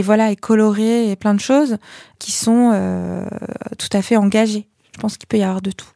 voilà 0.02 0.30
et 0.30 0.36
colorées 0.36 1.10
et 1.10 1.16
plein 1.16 1.34
de 1.34 1.40
choses 1.40 1.76
qui 2.18 2.32
sont 2.32 2.70
euh, 2.72 3.26
tout 3.78 3.88
à 3.92 4.02
fait 4.02 4.16
engagées. 4.16 4.66
Je 4.94 5.00
pense 5.00 5.16
qu'il 5.16 5.26
peut 5.26 5.38
y 5.38 5.42
avoir 5.42 5.62
de 5.62 5.70
tout. 5.70 5.88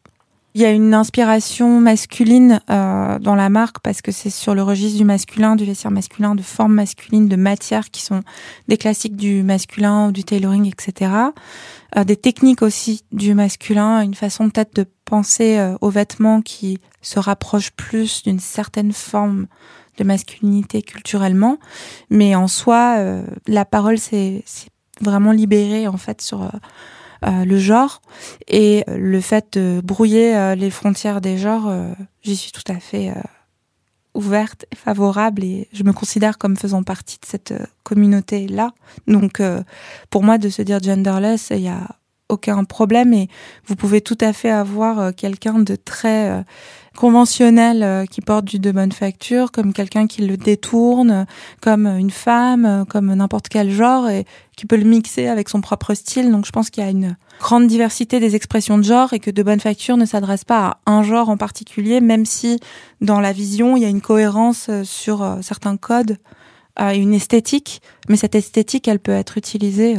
Il 0.55 0.61
y 0.61 0.67
a 0.67 0.71
une 0.71 0.93
inspiration 0.93 1.81
masculine 1.81 2.61
dans 2.69 3.35
la 3.35 3.49
marque 3.49 3.79
parce 3.79 4.03
que 4.03 4.13
c'est 4.13 4.29
sur 4.29 4.55
le 4.55 4.63
registre 4.63 4.99
du 4.99 5.05
masculin, 5.07 5.57
du 5.57 5.65
vestiaire 5.65 5.91
masculin, 5.91 6.35
de 6.35 6.43
formes 6.43 6.75
masculines, 6.75 7.27
de 7.27 7.37
matières 7.37 7.91
qui 7.91 8.03
sont 8.03 8.21
des 8.69 8.77
classiques 8.77 9.17
du 9.17 9.43
masculin 9.43 10.13
du 10.13 10.25
tailoring, 10.25 10.71
etc. 10.71 11.11
Des 12.05 12.17
techniques 12.17 12.61
aussi 12.61 13.03
du 13.13 13.33
masculin, 13.33 14.03
une 14.03 14.13
façon 14.13 14.51
peut-être 14.51 14.77
de 14.77 14.87
penser 15.13 15.59
euh, 15.59 15.77
aux 15.83 15.91
vêtements 15.91 16.41
qui 16.41 16.79
se 17.03 17.19
rapproche 17.19 17.71
plus 17.73 18.23
d'une 18.23 18.41
certaine 18.41 18.93
forme 18.93 19.47
de 19.99 20.05
masculinité 20.05 20.81
culturellement. 20.81 21.59
Mais 22.09 22.35
en 22.35 22.49
soi, 22.49 22.95
euh, 22.97 23.23
la 23.47 23.67
parole 23.67 23.99
s'est 23.99 24.43
vraiment 25.03 25.33
libérée 25.33 25.87
en 25.87 25.99
fait 25.99 26.23
sur 26.23 26.45
euh, 26.45 27.45
le 27.45 27.59
genre 27.59 28.01
et 28.49 28.85
le 28.89 29.21
fait 29.21 29.59
de 29.59 29.83
brouiller 29.85 30.55
les 30.57 30.71
frontières 30.71 31.21
des 31.21 31.37
genres, 31.37 31.71
j'y 32.23 32.35
suis 32.35 32.51
tout 32.51 32.73
à 32.73 32.81
fait 32.81 33.13
ouverte 34.15 34.65
et 34.73 34.77
favorable 34.77 35.45
et 35.45 35.69
je 35.73 35.85
me 35.85 35.93
considère 35.93 36.39
comme 36.39 36.57
faisant 36.57 36.83
partie 36.83 37.19
de 37.21 37.27
cette 37.27 37.55
communauté 37.85 38.49
là. 38.49 38.73
Donc 39.07 39.41
pour 40.11 40.25
moi 40.25 40.39
de 40.39 40.49
se 40.49 40.63
dire 40.63 40.83
genderless, 40.83 41.51
il 41.51 41.61
y 41.61 41.69
a 41.69 42.02
aucun 42.33 42.65
problème 42.65 43.13
et 43.13 43.29
vous 43.67 43.77
pouvez 43.77 44.01
tout 44.01 44.19
à 44.21 44.33
fait 44.33 44.51
avoir 44.51 45.15
quelqu'un 45.15 45.59
de 45.61 45.77
très 45.77 46.45
conventionnel 46.97 47.83
euh, 47.83 48.07
qui 48.07 48.21
porte 48.21 48.45
du 48.45 48.59
de 48.59 48.71
bonne 48.71 48.93
facture, 48.93 49.51
comme 49.51 49.73
quelqu'un 49.73 50.07
qui 50.07 50.23
le 50.23 50.37
détourne, 50.37 51.27
comme 51.61 51.87
une 51.87 52.11
femme, 52.11 52.85
comme 52.89 53.13
n'importe 53.15 53.49
quel 53.49 53.71
genre, 53.71 54.09
et 54.09 54.25
qui 54.57 54.67
peut 54.67 54.77
le 54.77 54.85
mixer 54.85 55.27
avec 55.27 55.49
son 55.49 55.61
propre 55.61 55.95
style. 55.95 56.31
Donc 56.31 56.47
je 56.47 56.53
pense 56.53 56.71
qu'il 56.71 56.83
y 56.83 56.87
a 56.87 56.91
une 56.91 57.17
grande 57.41 57.67
diversité 57.67 58.21
des 58.21 58.37
expressions 58.37 58.79
de 58.79 58.85
genre 58.85 59.13
et 59.13 59.21
que 59.21 59.31
de 59.31 59.43
bonne 59.43 59.61
facture 59.61 59.97
ne 59.97 60.05
s'adresse 60.05 60.45
pas 60.45 60.81
à 60.87 60.93
un 60.93 61.03
genre 61.03 61.29
en 61.29 61.37
particulier, 61.37 62.01
même 62.01 62.27
si 62.27 62.59
dans 63.01 63.21
la 63.21 63.33
vision, 63.33 63.77
il 63.77 63.83
y 63.83 63.87
a 63.87 63.89
une 63.89 64.03
cohérence 64.03 64.67
euh, 64.69 64.85
sur 64.85 65.23
euh, 65.23 65.39
certains 65.43 65.77
codes 65.77 66.19
une 66.79 67.13
esthétique. 67.13 67.83
Mais 68.09 68.17
cette 68.17 68.35
esthétique, 68.35 68.89
elle 68.89 68.99
peut 68.99 69.13
être 69.13 69.37
utilisée 69.37 69.97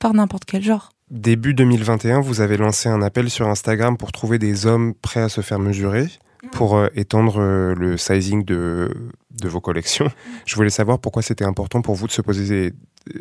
par 0.00 0.12
n'importe 0.12 0.44
quel 0.44 0.60
genre. 0.60 0.93
Début 1.10 1.52
2021, 1.52 2.20
vous 2.20 2.40
avez 2.40 2.56
lancé 2.56 2.88
un 2.88 3.02
appel 3.02 3.28
sur 3.28 3.46
Instagram 3.46 3.96
pour 3.96 4.10
trouver 4.10 4.38
des 4.38 4.66
hommes 4.66 4.94
prêts 4.94 5.20
à 5.20 5.28
se 5.28 5.42
faire 5.42 5.58
mesurer, 5.58 6.08
pour 6.50 6.76
euh, 6.76 6.88
étendre 6.94 7.36
euh, 7.38 7.74
le 7.74 7.98
sizing 7.98 8.42
de, 8.44 8.90
de 9.30 9.48
vos 9.48 9.60
collections. 9.60 10.10
Je 10.46 10.54
voulais 10.56 10.70
savoir 10.70 10.98
pourquoi 10.98 11.22
c'était 11.22 11.44
important 11.44 11.82
pour 11.82 11.94
vous 11.94 12.06
de 12.06 12.12
se 12.12 12.22
poser 12.22 12.72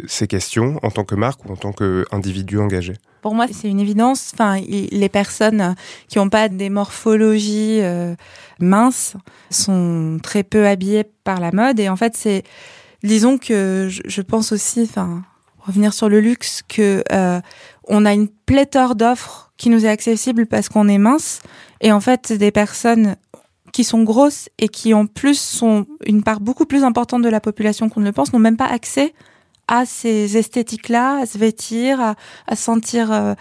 ces, 0.07 0.27
questions 0.27 0.79
en 0.81 0.91
tant 0.91 1.03
que 1.03 1.15
marque 1.15 1.43
ou 1.45 1.51
en 1.51 1.57
tant 1.57 1.73
qu'individu 1.73 2.57
engagé. 2.57 2.93
Pour 3.21 3.35
moi, 3.35 3.47
c'est 3.51 3.69
une 3.69 3.81
évidence. 3.81 4.31
Enfin, 4.33 4.61
les 4.61 5.09
personnes 5.09 5.75
qui 6.07 6.19
n'ont 6.19 6.29
pas 6.29 6.47
des 6.47 6.69
morphologies 6.69 7.79
euh, 7.81 8.15
minces 8.59 9.15
sont 9.49 10.19
très 10.23 10.43
peu 10.43 10.67
habillées 10.67 11.05
par 11.25 11.41
la 11.41 11.51
mode. 11.51 11.79
Et 11.81 11.89
en 11.89 11.97
fait, 11.97 12.15
c'est, 12.15 12.43
disons 13.03 13.37
que 13.37 13.87
je, 13.89 14.01
je 14.05 14.21
pense 14.21 14.53
aussi, 14.53 14.83
enfin, 14.83 15.23
revenir 15.65 15.93
sur 15.93 16.10
le 16.10 16.20
luxe, 16.20 16.62
que 16.67 17.03
euh, 17.12 17.41
on 17.88 18.05
a 18.05 18.13
une 18.13 18.27
pléthore 18.27 18.96
d'offres 18.96 19.51
qui 19.58 19.70
nous 19.70 19.86
est 19.86 19.89
accessible 19.89 20.46
parce 20.46 20.70
qu'on 20.70 20.88
est 20.88 20.98
mince. 20.98 21.41
Et 21.82 21.91
en 21.91 22.00
fait, 22.00 22.34
des 22.34 22.51
personnes 22.51 23.15
qui 23.72 23.84
sont 23.84 24.03
grosses 24.03 24.50
et 24.60 24.70
qui 24.70 24.93
en 24.93 25.08
plus 25.08 25.39
sont 25.39 25.86
une 26.05 26.24
part 26.24 26.39
beaucoup 26.39 26.65
plus 26.65 26.84
importante 26.84 27.24
de 27.24 27.29
la 27.29 27.39
population 27.39 27.89
qu'on 27.89 28.01
ne 28.01 28.05
le 28.05 28.12
pense, 28.12 28.32
n'ont 28.32 28.39
même 28.39 28.58
pas 28.58 28.67
accès 28.67 29.13
à 29.67 29.86
ces 29.86 30.38
esthétiques-là, 30.38 31.22
à 31.22 31.25
se 31.25 31.38
vêtir, 31.38 32.00
à, 32.00 32.15
à 32.48 32.55
sentir 32.55 33.12
euh, 33.12 33.34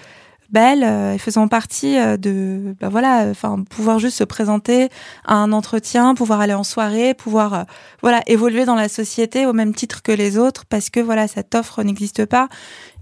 belle 0.53 0.85
euh, 0.85 1.15
et 1.15 1.19
faisant 1.19 1.49
partie 1.49 1.99
euh, 1.99 2.17
de 2.17 2.77
bah 2.81 2.89
voilà 2.89 3.27
enfin 3.31 3.65
pouvoir 3.69 3.99
juste 3.99 4.19
se 4.19 4.25
présenter 4.25 4.89
à 5.25 5.35
un 5.35 5.53
entretien 5.53 6.15
pouvoir 6.15 6.41
aller 6.41 6.55
en 6.55 6.65
soirée 6.65 7.15
pouvoir 7.15 7.55
euh, 7.55 7.63
voilà 8.03 8.21
évoluer 8.27 8.65
dans 8.65 8.75
la 8.75 8.89
société 8.89 9.47
au 9.47 9.53
même 9.53 9.75
titre 9.75 10.03
que 10.03 10.13
les 10.13 10.39
autres 10.39 10.65
parce 10.67 10.91
que 10.91 11.01
voilà 11.01 11.27
cette 11.27 11.55
offre 11.55 11.83
n'existe 11.83 12.27
pas 12.27 12.49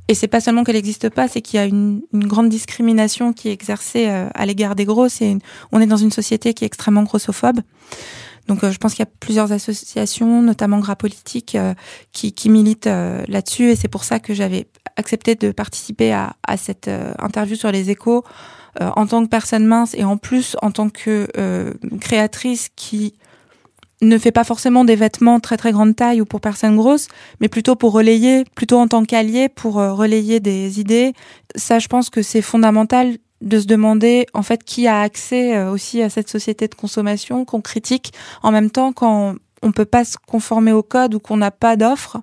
et 0.09 0.15
c'est 0.15 0.29
pas 0.29 0.41
seulement 0.41 0.65
qu'elle 0.65 0.75
n'existe 0.75 1.09
pas, 1.09 1.29
c'est 1.29 1.41
qu'il 1.41 1.59
y 1.59 1.63
a 1.63 1.67
une, 1.67 2.03
une, 2.13 2.27
grande 2.27 2.49
discrimination 2.49 3.33
qui 3.33 3.49
est 3.49 3.53
exercée 3.53 4.09
à 4.09 4.45
l'égard 4.45 4.75
des 4.75 4.85
grosses 4.85 5.23
et 5.23 5.39
on 5.71 5.81
est 5.81 5.87
dans 5.87 5.97
une 5.97 6.11
société 6.11 6.53
qui 6.53 6.65
est 6.65 6.67
extrêmement 6.67 7.05
grossophobe. 7.05 7.61
Donc 8.49 8.69
je 8.69 8.79
pense 8.79 8.95
qu'il 8.95 9.05
y 9.05 9.09
a 9.09 9.13
plusieurs 9.21 9.53
associations, 9.53 10.43
notamment 10.43 10.79
Gras 10.79 10.97
Politique, 10.97 11.57
qui, 12.13 12.33
qui 12.33 12.49
militent 12.49 12.87
là-dessus 12.87 13.71
et 13.71 13.77
c'est 13.77 13.89
pour 13.89 14.05
ça 14.05 14.19
que 14.19 14.35
j'avais 14.35 14.67
accepté 15.01 15.35
de 15.35 15.51
participer 15.51 16.13
à, 16.13 16.37
cette 16.57 16.89
euh, 16.89 17.13
interview 17.19 17.57
sur 17.57 17.73
les 17.73 17.91
échos 17.91 18.25
euh, 18.81 18.91
en 18.97 19.07
tant 19.07 19.25
que 19.25 19.29
personne 19.29 19.67
mince 19.67 19.95
et 19.95 20.05
en 20.05 20.17
plus 20.17 20.57
en 20.63 20.71
tant 20.71 20.89
que 20.89 21.27
euh, 21.37 21.73
créatrice 22.01 22.69
qui 22.77 23.15
ne 24.03 24.17
fait 24.17 24.33
pas 24.33 24.45
forcément 24.45 24.85
des 24.85 24.97
vêtements 24.97 25.41
très 25.41 25.57
très 25.57 25.73
grande 25.73 25.95
taille 25.95 26.21
ou 26.23 26.25
pour 26.25 26.41
personnes 26.41 26.77
grosses, 26.77 27.09
mais 27.41 27.49
plutôt 27.49 27.77
pour 27.77 27.93
relayer, 27.93 28.45
plutôt 28.55 28.79
en 28.79 28.89
tant 28.89 29.05
qu'allié 29.05 29.51
pour 29.51 29.75
relayer 29.75 30.41
des 30.41 30.81
idées. 30.81 31.13
Ça, 31.55 31.79
je 31.79 31.87
pense 31.87 32.09
que 32.09 32.23
c'est 32.23 32.41
fondamental 32.41 33.19
de 33.41 33.59
se 33.59 33.67
demander 33.67 34.27
en 34.35 34.43
fait 34.43 34.65
qui 34.65 34.87
a 34.87 35.01
accès 35.01 35.63
aussi 35.65 36.03
à 36.03 36.11
cette 36.11 36.29
société 36.29 36.69
de 36.69 36.75
consommation 36.75 37.45
qu'on 37.45 37.61
critique 37.61 38.13
en 38.43 38.53
même 38.53 38.71
temps 38.71 38.93
quand 38.93 39.37
on 39.63 39.73
peut 39.73 39.85
pas 39.85 40.05
se 40.05 40.17
conformer 40.27 40.73
au 40.73 40.83
code 40.83 41.15
ou 41.15 41.21
qu'on 41.21 41.37
n'a 41.37 41.51
pas 41.51 41.77
d'offre, 41.77 42.19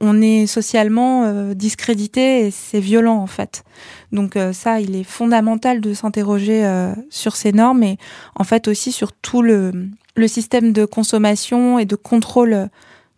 on 0.00 0.20
est 0.20 0.46
socialement 0.46 1.24
euh, 1.24 1.54
discrédité 1.54 2.46
et 2.46 2.50
c'est 2.50 2.80
violent 2.80 3.18
en 3.18 3.26
fait. 3.26 3.64
Donc 4.12 4.36
euh, 4.36 4.52
ça, 4.52 4.80
il 4.80 4.96
est 4.96 5.04
fondamental 5.04 5.80
de 5.80 5.94
s'interroger 5.94 6.64
euh, 6.64 6.92
sur 7.10 7.36
ces 7.36 7.52
normes 7.52 7.82
et 7.82 7.98
en 8.34 8.44
fait 8.44 8.66
aussi 8.68 8.92
sur 8.92 9.12
tout 9.12 9.42
le, 9.42 9.72
le 10.16 10.28
système 10.28 10.72
de 10.72 10.84
consommation 10.84 11.78
et 11.78 11.84
de 11.84 11.96
contrôle 11.96 12.68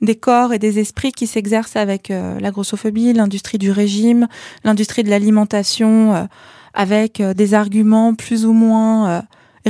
des 0.02 0.16
corps 0.16 0.52
et 0.52 0.58
des 0.58 0.80
esprits 0.80 1.12
qui 1.12 1.28
s'exercent 1.28 1.76
avec 1.76 2.08
la 2.08 2.50
grossophobie, 2.50 3.12
l'industrie 3.12 3.58
du 3.58 3.70
régime, 3.70 4.26
l'industrie 4.64 5.04
de 5.04 5.10
l'alimentation, 5.10 6.26
avec 6.74 7.22
des 7.22 7.54
arguments 7.54 8.14
plus 8.14 8.46
ou 8.46 8.52
moins 8.52 9.22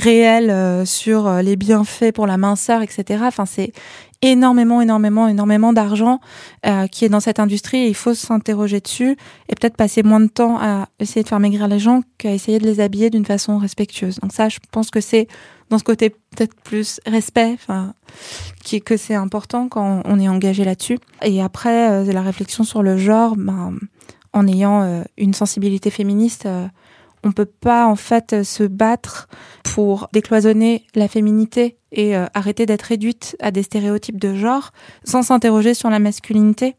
euh, 0.07 0.85
sur 0.87 1.27
euh, 1.27 1.43
les 1.43 1.57
bienfaits 1.57 2.13
pour 2.13 2.27
la 2.27 2.39
minceur, 2.39 2.81
etc. 2.81 3.25
Enfin, 3.27 3.45
c'est 3.45 3.73
énormément, 4.23 4.81
énormément, 4.81 5.29
énormément 5.29 5.73
d'argent 5.73 6.21
euh, 6.65 6.87
qui 6.87 7.05
est 7.05 7.09
dans 7.11 7.21
cette 7.21 7.39
industrie 7.39 7.79
et 7.79 7.89
il 7.89 7.95
faut 7.95 8.15
s'interroger 8.15 8.81
dessus 8.81 9.17
et 9.49 9.55
peut-être 9.55 9.77
passer 9.77 10.03
moins 10.03 10.21
de 10.21 10.29
temps 10.29 10.59
à 10.61 10.89
essayer 10.99 11.23
de 11.23 11.29
faire 11.29 11.41
maigrir 11.41 11.69
les 11.69 11.79
gens 11.79 12.03
qu'à 12.19 12.33
essayer 12.33 12.59
de 12.59 12.65
les 12.65 12.81
habiller 12.81 13.11
d'une 13.11 13.27
façon 13.27 13.59
respectueuse. 13.59 14.19
Donc 14.21 14.33
ça, 14.33 14.49
je 14.49 14.59
pense 14.71 14.91
que 14.91 15.01
c'est 15.01 15.29
dans 15.69 15.79
ce 15.79 15.85
côté 15.85 16.11
peut-être 16.11 16.55
plus 16.63 17.01
respect, 17.07 17.53
enfin, 17.55 17.95
que 18.85 18.97
c'est 18.97 19.15
important 19.15 19.69
quand 19.69 20.03
on 20.05 20.19
est 20.21 20.29
engagé 20.29 20.65
là-dessus. 20.65 20.99
Et 21.23 21.43
après, 21.43 22.05
la 22.05 22.23
réflexion 22.23 22.63
sur 22.63 22.83
le 22.83 22.99
genre, 22.99 23.37
ben, 23.37 23.75
en 24.35 24.47
ayant 24.47 25.03
une 25.17 25.33
sensibilité 25.33 25.91
féministe 25.91 26.47
on 27.25 27.33
peut 27.33 27.47
pas 27.47 27.87
en 27.87 27.97
fait 27.97 28.43
se 28.43 28.65
battre 28.65 29.29
pour 29.63 30.09
décloisonner 30.13 30.85
la 30.95 31.09
féminité 31.09 31.79
et 31.93 32.17
euh, 32.17 32.27
arrêter 32.35 32.67
d'être 32.67 32.83
réduite 32.83 33.37
à 33.41 33.51
des 33.51 33.63
stéréotypes 33.63 34.21
de 34.21 34.35
genre 34.35 34.73
sans 35.05 35.23
s'interroger 35.23 35.75
sur 35.75 35.91
la 35.91 35.99
masculinité. 35.99 36.77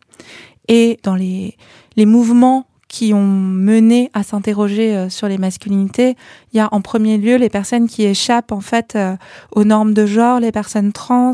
Et 0.68 1.00
dans 1.04 1.16
les, 1.16 1.58
les 1.96 2.06
mouvements 2.06 2.68
qui 2.88 3.12
ont 3.12 3.26
mené 3.26 4.12
à 4.14 4.22
s'interroger 4.22 4.96
euh, 4.96 5.10
sur 5.10 5.28
les 5.28 5.40
masculinités. 5.40 6.16
Il 6.52 6.58
y 6.58 6.60
a 6.60 6.70
en 6.72 6.80
premier 6.80 7.18
lieu 7.18 7.38
les 7.38 7.50
personnes 7.50 7.88
qui 7.88 8.04
échappent 8.04 8.52
en 8.52 8.62
fait 8.62 8.96
euh, 8.96 9.16
aux 9.52 9.64
normes 9.64 9.96
de 9.96 10.06
genre, 10.06 10.40
les 10.40 10.52
personnes 10.52 10.94
trans, 10.94 11.32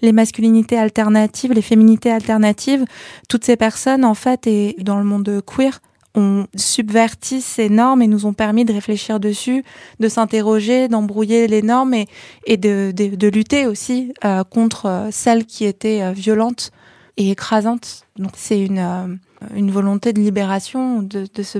les 0.00 0.12
masculinités 0.12 0.78
alternatives, 0.78 1.52
les 1.52 1.60
féminités 1.60 2.10
alternatives. 2.10 2.86
Toutes 3.28 3.44
ces 3.44 3.56
personnes 3.56 4.06
en 4.06 4.14
fait 4.14 4.46
et 4.46 4.74
dans 4.80 4.96
le 4.96 5.04
monde 5.04 5.42
queer 5.44 5.80
ont 6.16 6.46
subverti 6.56 7.40
ces 7.40 7.68
normes 7.68 8.02
et 8.02 8.08
nous 8.08 8.26
ont 8.26 8.32
permis 8.32 8.64
de 8.64 8.72
réfléchir 8.72 9.20
dessus, 9.20 9.62
de 10.00 10.08
s'interroger, 10.08 10.88
d'embrouiller 10.88 11.46
les 11.46 11.62
normes 11.62 11.94
et, 11.94 12.08
et 12.46 12.56
de, 12.56 12.92
de, 12.96 13.14
de 13.14 13.28
lutter 13.28 13.66
aussi 13.66 14.12
contre 14.50 15.08
celles 15.12 15.46
qui 15.46 15.64
étaient 15.64 16.12
violentes 16.12 16.72
et 17.16 17.30
écrasante. 17.30 18.06
Donc 18.18 18.32
c'est 18.34 18.60
une, 18.60 18.78
euh, 18.78 19.06
une 19.54 19.70
volonté 19.70 20.12
de 20.12 20.20
libération, 20.20 21.02
de, 21.02 21.26
de 21.32 21.42
se 21.42 21.58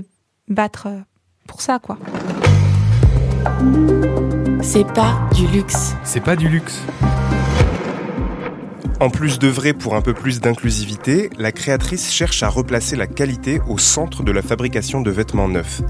battre 0.48 0.88
pour 1.46 1.60
ça, 1.60 1.78
quoi. 1.78 1.98
C'est 4.62 4.86
pas 4.92 5.28
du 5.34 5.46
luxe. 5.46 5.94
C'est 6.04 6.20
pas 6.20 6.36
du 6.36 6.48
luxe. 6.48 6.80
En 8.98 9.10
plus 9.10 9.38
d'œuvrer 9.38 9.74
pour 9.74 9.94
un 9.94 10.00
peu 10.00 10.14
plus 10.14 10.40
d'inclusivité, 10.40 11.28
la 11.38 11.52
créatrice 11.52 12.10
cherche 12.10 12.42
à 12.42 12.48
replacer 12.48 12.96
la 12.96 13.06
qualité 13.06 13.60
au 13.68 13.76
centre 13.76 14.22
de 14.22 14.32
la 14.32 14.40
fabrication 14.40 15.02
de 15.02 15.10
vêtements 15.10 15.48
neufs. 15.48 15.82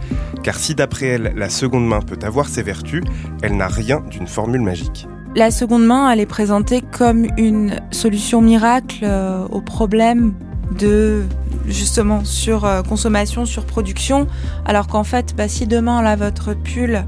Car 0.43 0.57
si 0.57 0.75
d'après 0.75 1.07
elle, 1.07 1.33
la 1.37 1.49
seconde 1.49 1.87
main 1.87 2.01
peut 2.01 2.19
avoir 2.23 2.49
ses 2.49 2.65
vertus, 2.65 3.05
elle 3.43 3.57
n'a 3.57 3.69
rien 3.69 4.01
d'une 4.11 4.27
formule 4.27 4.61
magique. 4.61 5.07
La 5.37 5.53
seconde 5.53 5.87
main, 5.87 6.11
elle 6.11 6.19
est 6.19 6.27
présentée 6.27 6.83
comme 6.83 7.27
une 7.37 7.81
solution 7.93 8.41
miracle 8.41 9.05
euh, 9.05 9.47
au 9.53 9.61
problème 9.61 10.35
de 10.77 11.23
justement 11.69 12.25
sur 12.25 12.65
euh, 12.65 12.83
consommation, 12.83 13.45
sur 13.45 13.67
production, 13.67 14.27
alors 14.65 14.89
qu'en 14.89 15.05
fait, 15.05 15.37
bah, 15.37 15.47
si 15.47 15.69
demain 15.69 16.03
là 16.03 16.17
votre 16.17 16.55
pull, 16.55 17.05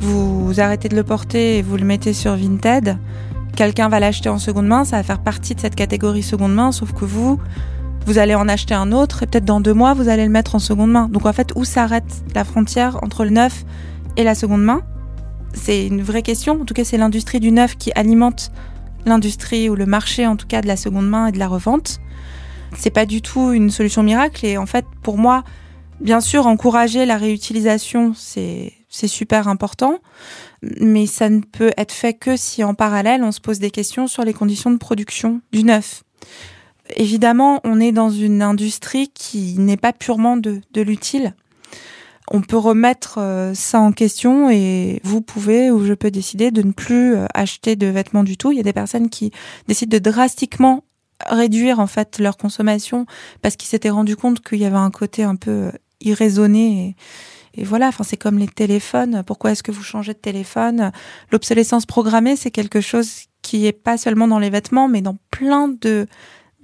vous, 0.00 0.60
arrêtez 0.60 0.88
de 0.88 0.96
le 0.96 1.02
porter 1.02 1.58
et 1.58 1.62
vous 1.62 1.76
le 1.76 1.84
mettez 1.84 2.12
sur 2.12 2.34
Vinted, 2.36 2.98
quelqu'un 3.54 3.88
va 3.88 4.00
l'acheter 4.00 4.28
en 4.28 4.38
seconde 4.38 4.66
main, 4.66 4.84
ça 4.84 4.96
va 4.96 5.02
faire 5.02 5.22
partie 5.22 5.54
de 5.54 5.60
cette 5.60 5.74
catégorie 5.74 6.22
seconde 6.22 6.54
main, 6.54 6.72
sauf 6.72 6.92
que 6.92 7.04
vous, 7.04 7.38
vous 8.06 8.18
allez 8.18 8.34
en 8.34 8.48
acheter 8.48 8.74
un 8.74 8.92
autre 8.92 9.22
et 9.22 9.26
peut-être 9.26 9.44
dans 9.44 9.60
deux 9.60 9.74
mois 9.74 9.94
vous 9.94 10.08
allez 10.08 10.24
le 10.24 10.30
mettre 10.30 10.54
en 10.54 10.58
seconde 10.58 10.90
main. 10.90 11.08
Donc 11.08 11.26
en 11.26 11.32
fait, 11.32 11.52
où 11.54 11.64
s'arrête 11.64 12.24
la 12.34 12.44
frontière 12.44 13.02
entre 13.02 13.24
le 13.24 13.30
neuf 13.30 13.64
et 14.16 14.24
la 14.24 14.34
seconde 14.34 14.62
main? 14.62 14.82
C'est 15.54 15.86
une 15.86 16.02
vraie 16.02 16.22
question. 16.22 16.60
En 16.60 16.64
tout 16.64 16.74
cas, 16.74 16.84
c'est 16.84 16.98
l'industrie 16.98 17.40
du 17.40 17.52
neuf 17.52 17.76
qui 17.76 17.92
alimente 17.94 18.50
l'industrie 19.06 19.68
ou 19.68 19.76
le 19.76 19.86
marché, 19.86 20.26
en 20.26 20.36
tout 20.36 20.46
cas, 20.46 20.60
de 20.60 20.66
la 20.66 20.76
seconde 20.76 21.08
main 21.08 21.28
et 21.28 21.32
de 21.32 21.38
la 21.38 21.46
revente. 21.46 22.00
C'est 22.76 22.90
pas 22.90 23.06
du 23.06 23.22
tout 23.22 23.52
une 23.52 23.70
solution 23.70 24.02
miracle. 24.02 24.44
Et 24.44 24.58
en 24.58 24.66
fait, 24.66 24.84
pour 25.02 25.16
moi, 25.16 25.44
bien 26.00 26.20
sûr, 26.20 26.48
encourager 26.48 27.06
la 27.06 27.16
réutilisation, 27.16 28.14
c'est, 28.16 28.72
c'est 28.94 29.08
super 29.08 29.48
important. 29.48 29.98
Mais 30.80 31.06
ça 31.06 31.28
ne 31.28 31.40
peut 31.40 31.72
être 31.76 31.92
fait 31.92 32.14
que 32.14 32.36
si 32.36 32.62
en 32.62 32.74
parallèle, 32.74 33.24
on 33.24 33.32
se 33.32 33.40
pose 33.40 33.58
des 33.58 33.72
questions 33.72 34.06
sur 34.06 34.22
les 34.24 34.32
conditions 34.32 34.70
de 34.70 34.76
production 34.76 35.40
du 35.52 35.64
neuf. 35.64 36.04
Évidemment, 36.94 37.60
on 37.64 37.80
est 37.80 37.90
dans 37.90 38.10
une 38.10 38.40
industrie 38.40 39.08
qui 39.08 39.58
n'est 39.58 39.76
pas 39.76 39.92
purement 39.92 40.36
de, 40.36 40.62
l'utile 40.76 41.34
on 42.30 42.40
peut 42.40 42.56
remettre 42.56 43.18
euh, 43.18 43.52
ça 43.52 43.80
en 43.80 43.92
question 43.92 44.48
et 44.48 44.98
vous 45.04 45.20
pouvez 45.20 45.70
ou 45.70 45.84
je 45.84 45.92
peux 45.92 46.10
décider 46.10 46.50
de 46.50 46.62
ne 46.62 46.72
plus 46.72 47.16
euh, 47.16 47.26
acheter 47.34 47.76
de 47.76 47.86
vêtements 47.86 48.24
du 48.24 48.38
tout. 48.38 48.50
Il 48.50 48.56
y 48.56 48.60
a 48.60 48.62
des 48.62 48.72
personnes 48.72 49.10
qui 49.10 49.30
décident 49.68 49.94
de 49.94 49.98
drastiquement 49.98 50.84
réduire 51.28 51.80
en 51.80 51.86
fait 51.86 52.18
leur 52.18 52.38
consommation 52.38 53.04
parce 53.42 53.56
qu'ils 53.56 53.68
s'étaient 53.68 53.90
rendu 53.90 54.16
compte 54.16 54.40
qu'il 54.40 54.58
y 54.58 54.64
avait 54.64 54.74
un 54.74 54.90
côté 54.90 55.22
un 55.22 55.36
peu 55.36 55.50
euh, 55.50 55.72
irraisonné 56.00 56.96
et 57.56 57.64
voilà, 57.64 57.88
enfin 57.88 58.04
c'est 58.04 58.16
comme 58.16 58.38
les 58.38 58.48
téléphones. 58.48 59.22
Pourquoi 59.26 59.52
est-ce 59.52 59.62
que 59.62 59.72
vous 59.72 59.82
changez 59.82 60.12
de 60.12 60.18
téléphone? 60.18 60.92
L'obsolescence 61.30 61.86
programmée, 61.86 62.36
c'est 62.36 62.50
quelque 62.50 62.80
chose 62.80 63.24
qui 63.42 63.66
est 63.66 63.72
pas 63.72 63.96
seulement 63.96 64.26
dans 64.28 64.38
les 64.38 64.50
vêtements, 64.50 64.88
mais 64.88 65.02
dans 65.02 65.16
plein 65.30 65.68
de 65.68 66.06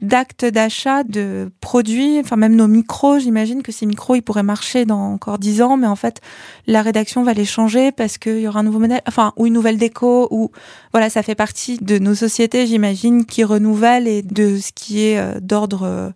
d'actes 0.01 0.47
d'achat 0.47 1.05
de 1.05 1.53
produits, 1.61 2.19
enfin 2.21 2.37
même 2.37 2.57
nos 2.57 2.67
micros, 2.67 3.19
j'imagine 3.19 3.63
que 3.63 3.71
ces 3.71 3.85
micros, 3.85 4.15
ils 4.15 4.23
pourraient 4.23 4.43
marcher 4.43 4.87
dans 4.87 5.13
encore 5.13 5.39
dix 5.39 5.61
ans, 5.61 5.77
mais 5.77 5.87
en 5.87 5.97
fait, 5.97 6.21
la 6.67 6.81
rédaction 6.81 7.23
va 7.23 7.35
les 7.35 7.45
changer 7.45 7.93
parce 7.93 8.17
qu'il 8.17 8.41
y 8.41 8.49
aura 8.49 8.61
un 8.61 8.63
nouveau 8.63 8.79
modèle, 8.79 9.03
enfin, 9.07 9.33
ou 9.37 9.47
une 9.47 9.53
nouvelle 9.53 9.77
déco, 9.77 10.27
ou 10.31 10.51
voilà, 10.93 11.11
ça 11.11 11.23
fait 11.23 11.35
partie 11.35 11.77
de 11.79 11.99
nos 11.99 12.15
sociétés, 12.15 12.67
j'imagine, 12.67 13.27
qui 13.27 13.45
renouvellent 13.45 14.09
et 14.09 14.23
de 14.23 14.57
ce 14.57 14.73
qui 14.73 15.05
est 15.05 15.19
euh, 15.19 15.39
d'ordre 15.41 15.83
euh, 15.83 16.11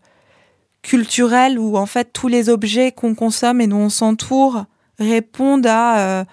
culturel, 0.85 1.59
où 1.59 1.77
en 1.77 1.87
fait, 1.87 2.12
tous 2.12 2.29
les 2.29 2.49
objets 2.49 2.92
qu'on 2.92 3.16
consomme 3.16 3.61
et 3.61 3.66
dont 3.66 3.79
on 3.79 3.88
s'entoure 3.88 4.66
répondent 5.01 5.66
à 5.66 6.20
euh, 6.20 6.25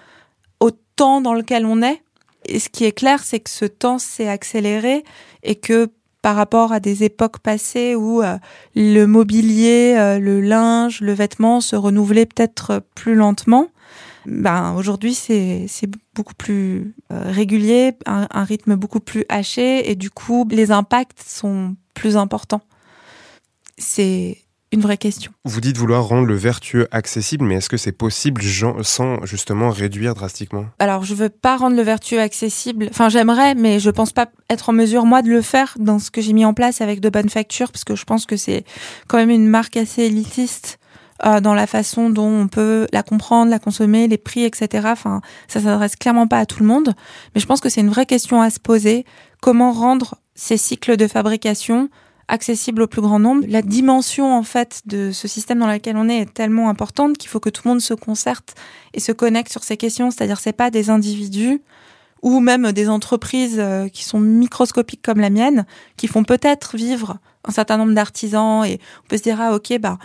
au 0.60 0.70
temps 0.96 1.22
dans 1.22 1.34
lequel 1.34 1.66
on 1.66 1.82
est. 1.82 2.04
Et 2.46 2.60
ce 2.60 2.70
qui 2.70 2.84
est 2.86 2.92
clair, 2.92 3.24
c'est 3.24 3.40
que 3.40 3.50
ce 3.50 3.66
temps 3.66 3.98
s'est 3.98 4.28
accéléré 4.28 5.04
et 5.42 5.56
que 5.56 5.90
par 6.22 6.36
rapport 6.36 6.72
à 6.72 6.80
des 6.80 7.04
époques 7.04 7.40
passées 7.40 7.96
où 7.96 8.22
euh, 8.22 8.38
le 8.76 9.06
mobilier, 9.06 9.96
euh, 9.98 10.20
le 10.20 10.42
linge, 10.42 11.02
le 11.02 11.14
vêtement 11.14 11.62
se 11.62 11.76
renouvelaient 11.76 12.28
peut-être 12.28 12.84
plus 12.94 13.16
lentement. 13.16 13.70
Ben, 14.28 14.76
aujourd'hui, 14.78 15.16
c'est 15.16 15.68
beaucoup 16.14 16.36
plus 16.36 16.94
euh, 17.12 17.32
régulier, 17.32 17.94
un, 18.06 18.28
un, 18.30 18.44
rythme 18.44 18.76
beaucoup 18.76 19.00
plus 19.00 19.26
haché 19.30 19.90
et 19.90 19.96
du 19.96 20.12
coup, 20.12 20.48
les 20.52 20.72
impacts 20.72 21.24
sont 21.26 21.76
plus 21.96 22.18
importants. 22.18 22.62
C'est 23.82 24.38
une 24.72 24.82
vraie 24.82 24.98
question. 24.98 25.32
Vous 25.44 25.60
dites 25.60 25.78
vouloir 25.78 26.06
rendre 26.06 26.26
le 26.26 26.36
vertueux 26.36 26.88
accessible, 26.91 27.44
mais 27.44 27.56
est-ce 27.56 27.67
que 27.67 27.78
c'est 27.78 27.91
possible 27.91 28.41
sans 28.84 29.26
justement 29.26 29.70
réduire 29.70 30.13
drastiquement? 30.13 30.65
Alors, 30.80 31.04
je 31.04 31.13
veux 31.13 31.30
pas 31.30 31.58
rendre 31.58 31.76
le 31.76 31.82
vertueux 31.82 32.22
accessible. 32.22 32.88
Enfin, 32.89 33.10
j'aimerais, 33.10 33.54
mais 33.54 33.80
je 33.80 33.89
pense 33.89 34.13
pas 34.13 34.28
être 34.50 34.70
en 34.70 34.74
mesure 34.74 35.06
moi 35.06 35.22
de 35.22 35.30
le 35.30 35.41
faire 35.41 35.76
dans 35.78 36.00
ce 36.00 36.10
que 36.10 36.22
j'ai 36.22 36.32
mis 36.32 36.46
en 36.46 36.54
place 36.54 36.80
avec 36.80 37.02
de 37.02 37.10
bonnes 37.10 37.30
factures, 37.30 37.72
parce 37.72 37.84
que 37.84 37.96
je 37.96 38.06
pense 38.06 38.26
que 38.26 38.38
c'est 38.38 38.63
quand 39.08 39.17
même 39.17 39.30
une 39.30 39.48
marque 39.48 39.76
assez 39.76 40.04
élitiste 40.04 40.80
euh, 41.26 41.41
dans 41.41 41.54
la 41.54 41.67
façon 41.67 42.10
dont 42.10 42.30
on 42.30 42.48
peut 42.48 42.88
la 42.94 43.04
comprendre, 43.04 43.52
la 43.52 43.60
consommer, 43.60 44.08
les 44.08 44.17
prix, 44.17 44.46
etc. 44.46 44.88
Enfin, 44.89 45.20
ça 45.50 45.60
s'adresse 45.60 45.98
clairement 45.98 46.28
pas 46.28 46.39
à 46.39 46.46
tout 46.46 46.62
le 46.62 46.67
monde, 46.67 46.94
mais 47.36 47.41
je 47.41 47.46
pense 47.46 47.60
que 47.60 47.67
c'est 47.67 47.82
une 47.82 47.89
vraie 47.89 48.06
question 48.06 48.41
à 48.41 48.50
se 48.50 48.60
poser. 48.60 49.06
Comment 49.41 49.74
rendre 49.74 50.15
ces 50.34 50.56
cycles 50.56 50.96
de 50.96 51.08
fabrication 51.08 51.89
accessible 52.32 52.82
au 52.82 52.88
plus 52.88 53.02
grand 53.02 53.20
nombre. 53.20 53.44
La 53.48 53.62
dimension 53.62 54.34
en 54.34 54.44
fait 54.44 54.82
de 54.86 55.12
ce 55.12 55.28
système 55.28 55.60
dans 55.60 55.67
lequel 55.67 55.98
on 55.98 56.08
est 56.10 56.22
est 56.22 56.34
tellement 56.34 56.70
importante 56.70 57.17
qu'il 57.17 57.30
faut 57.30 57.41
que 57.41 57.50
tout 57.50 57.63
le 57.65 57.72
monde 57.72 57.82
se 57.82 57.94
concerte 57.94 58.56
et 58.94 59.00
se 59.00 59.12
connecte 59.12 59.52
sur 59.52 59.63
ces 59.63 59.78
questions. 59.78 60.10
C'est-à-dire 60.12 60.39
c'est 60.39 60.54
pas 60.54 60.72
des 60.72 60.89
individus 60.89 61.62
ou 62.22 62.39
même 62.39 62.72
des 62.72 62.88
entreprises 62.88 63.58
euh, 63.60 63.89
qui 63.89 64.06
sont 64.06 64.20
microscopiques 64.20 65.02
comme 65.02 65.20
la 65.20 65.30
mienne 65.30 65.65
qui 65.98 66.08
font 66.08 66.24
peut-être 66.24 66.78
vivre 66.78 67.17
un 67.46 67.52
certain 67.52 67.78
nombre 67.78 67.94
d'artisans 67.94 68.63
et 68.63 68.80
on 69.04 69.08
peut 69.08 69.17
se 69.17 69.24
dire 69.24 69.41
ah 69.41 69.54
ok 69.54 69.78
bah 69.80 69.98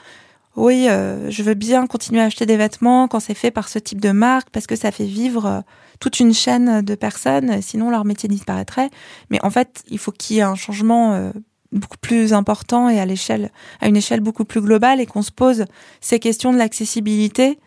oui 0.57 0.87
euh, 0.89 1.31
je 1.31 1.43
veux 1.43 1.55
bien 1.55 1.87
continuer 1.87 2.23
à 2.23 2.25
acheter 2.25 2.47
des 2.47 2.57
vêtements 2.57 3.07
quand 3.07 3.21
c'est 3.21 3.35
fait 3.35 3.51
par 3.51 3.69
ce 3.69 3.79
type 3.79 4.01
de 4.01 4.11
marque 4.11 4.49
parce 4.51 4.67
que 4.67 4.75
ça 4.75 4.91
fait 4.91 5.05
vivre 5.05 5.47
euh, 5.47 5.61
toute 6.01 6.19
une 6.19 6.33
chaîne 6.33 6.81
de 6.81 6.95
personnes 6.95 7.61
sinon 7.61 7.91
leur 7.91 8.07
métier 8.07 8.29
disparaîtrait 8.29 8.89
mais 9.31 9.39
en 9.45 9.51
fait 9.51 9.85
il 9.89 9.99
faut 9.99 10.13
qu'il 10.13 10.37
y 10.37 10.39
ait 10.39 10.43
un 10.43 10.55
changement 10.55 11.31
beaucoup 11.73 11.99
plus 11.99 12.33
important 12.33 12.89
et 12.89 13.01
à 13.01 13.07
l'échelle, 13.07 13.51
à 13.81 13.89
une 13.89 13.97
échelle 13.97 14.21
beaucoup 14.21 14.45
plus 14.45 14.61
globale 14.61 15.01
et 15.01 15.07
qu'on 15.07 15.23
se 15.23 15.33
pose 15.33 15.65
ces 16.01 16.19
questions 16.19 16.53
de 16.53 16.59
l'accessibilité 16.59 17.59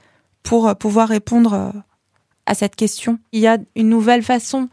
pour 0.44 0.68
euh, 0.68 0.74
pouvoir 0.74 1.10
répondre 1.10 1.54
euh, 1.54 1.72
à 2.46 2.54
cette 2.54 2.76
question. 2.76 3.20
Il 3.32 3.42
y 3.42 3.48
a 3.48 3.58
une 3.76 3.90
nouvelle 3.90 4.24
façon 4.24 4.70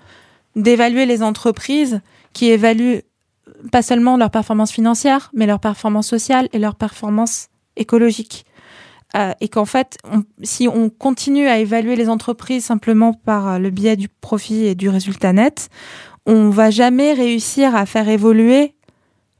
d'évaluer 0.54 1.06
les 1.06 1.22
entreprises 1.22 2.00
qui 2.32 2.50
évaluent 2.50 3.02
pas 3.70 3.82
seulement 3.82 4.16
leur 4.16 4.30
performance 4.30 4.72
financière, 4.72 5.30
mais 5.34 5.46
leur 5.46 5.60
performance 5.60 6.06
sociale 6.06 6.48
et 6.52 6.58
leur 6.58 6.74
performance 6.74 7.48
écologique. 7.76 8.44
Euh, 9.16 9.32
et 9.40 9.48
qu'en 9.48 9.64
fait, 9.64 9.98
si 10.42 10.66
on 10.66 10.90
continue 10.90 11.46
à 11.46 11.58
évaluer 11.58 11.96
les 11.96 12.08
entreprises 12.08 12.64
simplement 12.64 13.12
par 13.12 13.58
le 13.58 13.70
biais 13.70 13.96
du 13.96 14.08
profit 14.08 14.66
et 14.66 14.74
du 14.74 14.88
résultat 14.88 15.32
net, 15.32 15.68
on 16.26 16.50
va 16.50 16.70
jamais 16.70 17.12
réussir 17.12 17.74
à 17.76 17.86
faire 17.86 18.08
évoluer 18.08 18.75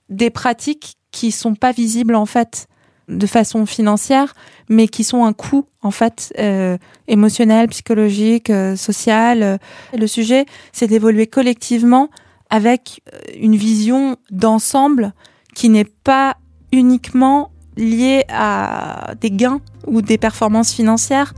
des 0.08 0.30
pratiques 0.30 0.96
qui 1.10 1.32
sont 1.32 1.54
pas 1.54 1.72
visibles 1.72 2.14
en 2.14 2.26
fait 2.26 2.68
de 3.08 3.26
façon 3.26 3.66
financière, 3.66 4.34
mais 4.68 4.88
qui 4.88 5.04
sont 5.04 5.24
un 5.24 5.32
coût 5.32 5.66
en 5.82 5.90
fait 5.90 6.32
euh, 6.38 6.76
émotionnel, 7.06 7.68
psychologique, 7.68 8.50
euh, 8.50 8.76
social. 8.76 9.58
Le 9.96 10.06
sujet, 10.06 10.46
c'est 10.72 10.88
d'évoluer 10.88 11.26
collectivement 11.26 12.10
avec 12.50 13.02
euh, 13.12 13.18
une 13.40 13.56
vision 13.56 14.16
d'ensemble 14.30 15.12
qui 15.54 15.68
n'est 15.68 15.84
pas 15.84 16.36
uniquement 16.72 17.50
liée 17.76 18.24
à 18.28 19.14
des 19.20 19.30
gains 19.30 19.60
ou 19.86 20.02
des 20.02 20.18
performances 20.18 20.72
financières, 20.72 21.34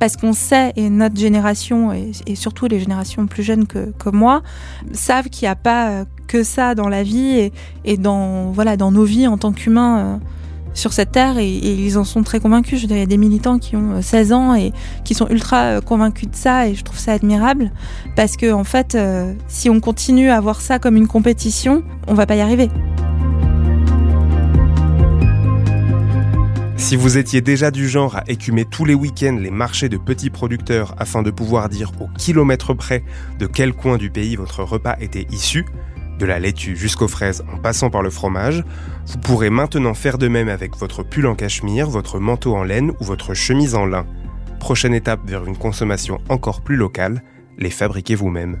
parce 0.00 0.16
qu'on 0.16 0.32
sait, 0.32 0.72
et 0.74 0.90
notre 0.90 1.16
génération, 1.16 1.92
et, 1.92 2.34
surtout 2.34 2.66
les 2.66 2.80
générations 2.80 3.26
plus 3.28 3.44
jeunes 3.44 3.68
que, 3.68 3.92
que 3.92 4.08
moi, 4.08 4.42
savent 4.92 5.28
qu'il 5.28 5.46
n'y 5.46 5.50
a 5.50 5.56
pas 5.56 6.04
que 6.32 6.42
ça 6.42 6.74
dans 6.74 6.88
la 6.88 7.02
vie 7.02 7.50
et, 7.84 7.96
dans, 7.98 8.52
voilà, 8.52 8.78
dans 8.78 8.90
nos 8.90 9.04
vies 9.04 9.26
en 9.26 9.36
tant 9.36 9.52
qu'humains 9.52 10.18
sur 10.72 10.94
cette 10.94 11.12
terre 11.12 11.36
et, 11.36 11.48
ils 11.50 11.98
en 11.98 12.04
sont 12.04 12.22
très 12.22 12.40
convaincus. 12.40 12.82
Il 12.84 12.96
y 12.96 13.02
a 13.02 13.06
des 13.06 13.18
militants 13.18 13.58
qui 13.58 13.76
ont 13.76 14.00
16 14.00 14.32
ans 14.32 14.54
et 14.54 14.72
qui 15.04 15.12
sont 15.14 15.28
ultra 15.28 15.82
convaincus 15.82 16.30
de 16.30 16.34
ça 16.34 16.68
et 16.68 16.74
je 16.74 16.84
trouve 16.84 16.98
ça 16.98 17.12
admirable 17.12 17.70
parce 18.16 18.38
que 18.38 18.50
en 18.50 18.64
fait, 18.64 18.96
si 19.46 19.68
on 19.68 19.80
continue 19.80 20.30
à 20.30 20.40
voir 20.40 20.62
ça 20.62 20.78
comme 20.78 20.96
une 20.96 21.08
compétition, 21.08 21.82
on 22.06 22.14
va 22.14 22.24
pas 22.24 22.36
y 22.36 22.40
arriver. 22.40 22.70
Si 26.82 26.96
vous 26.96 27.16
étiez 27.16 27.40
déjà 27.40 27.70
du 27.70 27.88
genre 27.88 28.16
à 28.16 28.24
écumer 28.26 28.64
tous 28.64 28.84
les 28.84 28.92
week-ends 28.92 29.38
les 29.40 29.52
marchés 29.52 29.88
de 29.88 29.96
petits 29.96 30.30
producteurs 30.30 30.94
afin 30.98 31.22
de 31.22 31.30
pouvoir 31.30 31.68
dire 31.68 31.92
au 32.00 32.08
kilomètre 32.18 32.74
près 32.74 33.04
de 33.38 33.46
quel 33.46 33.72
coin 33.72 33.98
du 33.98 34.10
pays 34.10 34.34
votre 34.34 34.64
repas 34.64 34.96
était 35.00 35.26
issu, 35.30 35.64
de 36.18 36.26
la 36.26 36.38
laitue 36.38 36.76
jusqu'aux 36.76 37.08
fraises 37.08 37.44
en 37.52 37.58
passant 37.58 37.90
par 37.90 38.02
le 38.02 38.10
fromage, 38.10 38.64
vous 39.06 39.18
pourrez 39.18 39.50
maintenant 39.50 39.94
faire 39.94 40.18
de 40.18 40.28
même 40.28 40.48
avec 40.48 40.76
votre 40.76 41.02
pull 41.02 41.26
en 41.26 41.34
cachemire, 41.34 41.88
votre 41.88 42.18
manteau 42.18 42.54
en 42.54 42.64
laine 42.64 42.92
ou 43.00 43.04
votre 43.04 43.34
chemise 43.34 43.74
en 43.74 43.86
lin. 43.86 44.06
Prochaine 44.60 44.94
étape 44.94 45.20
vers 45.26 45.44
une 45.44 45.56
consommation 45.56 46.20
encore 46.28 46.62
plus 46.62 46.76
locale, 46.76 47.22
les 47.58 47.70
fabriquer 47.70 48.14
vous-même. 48.14 48.60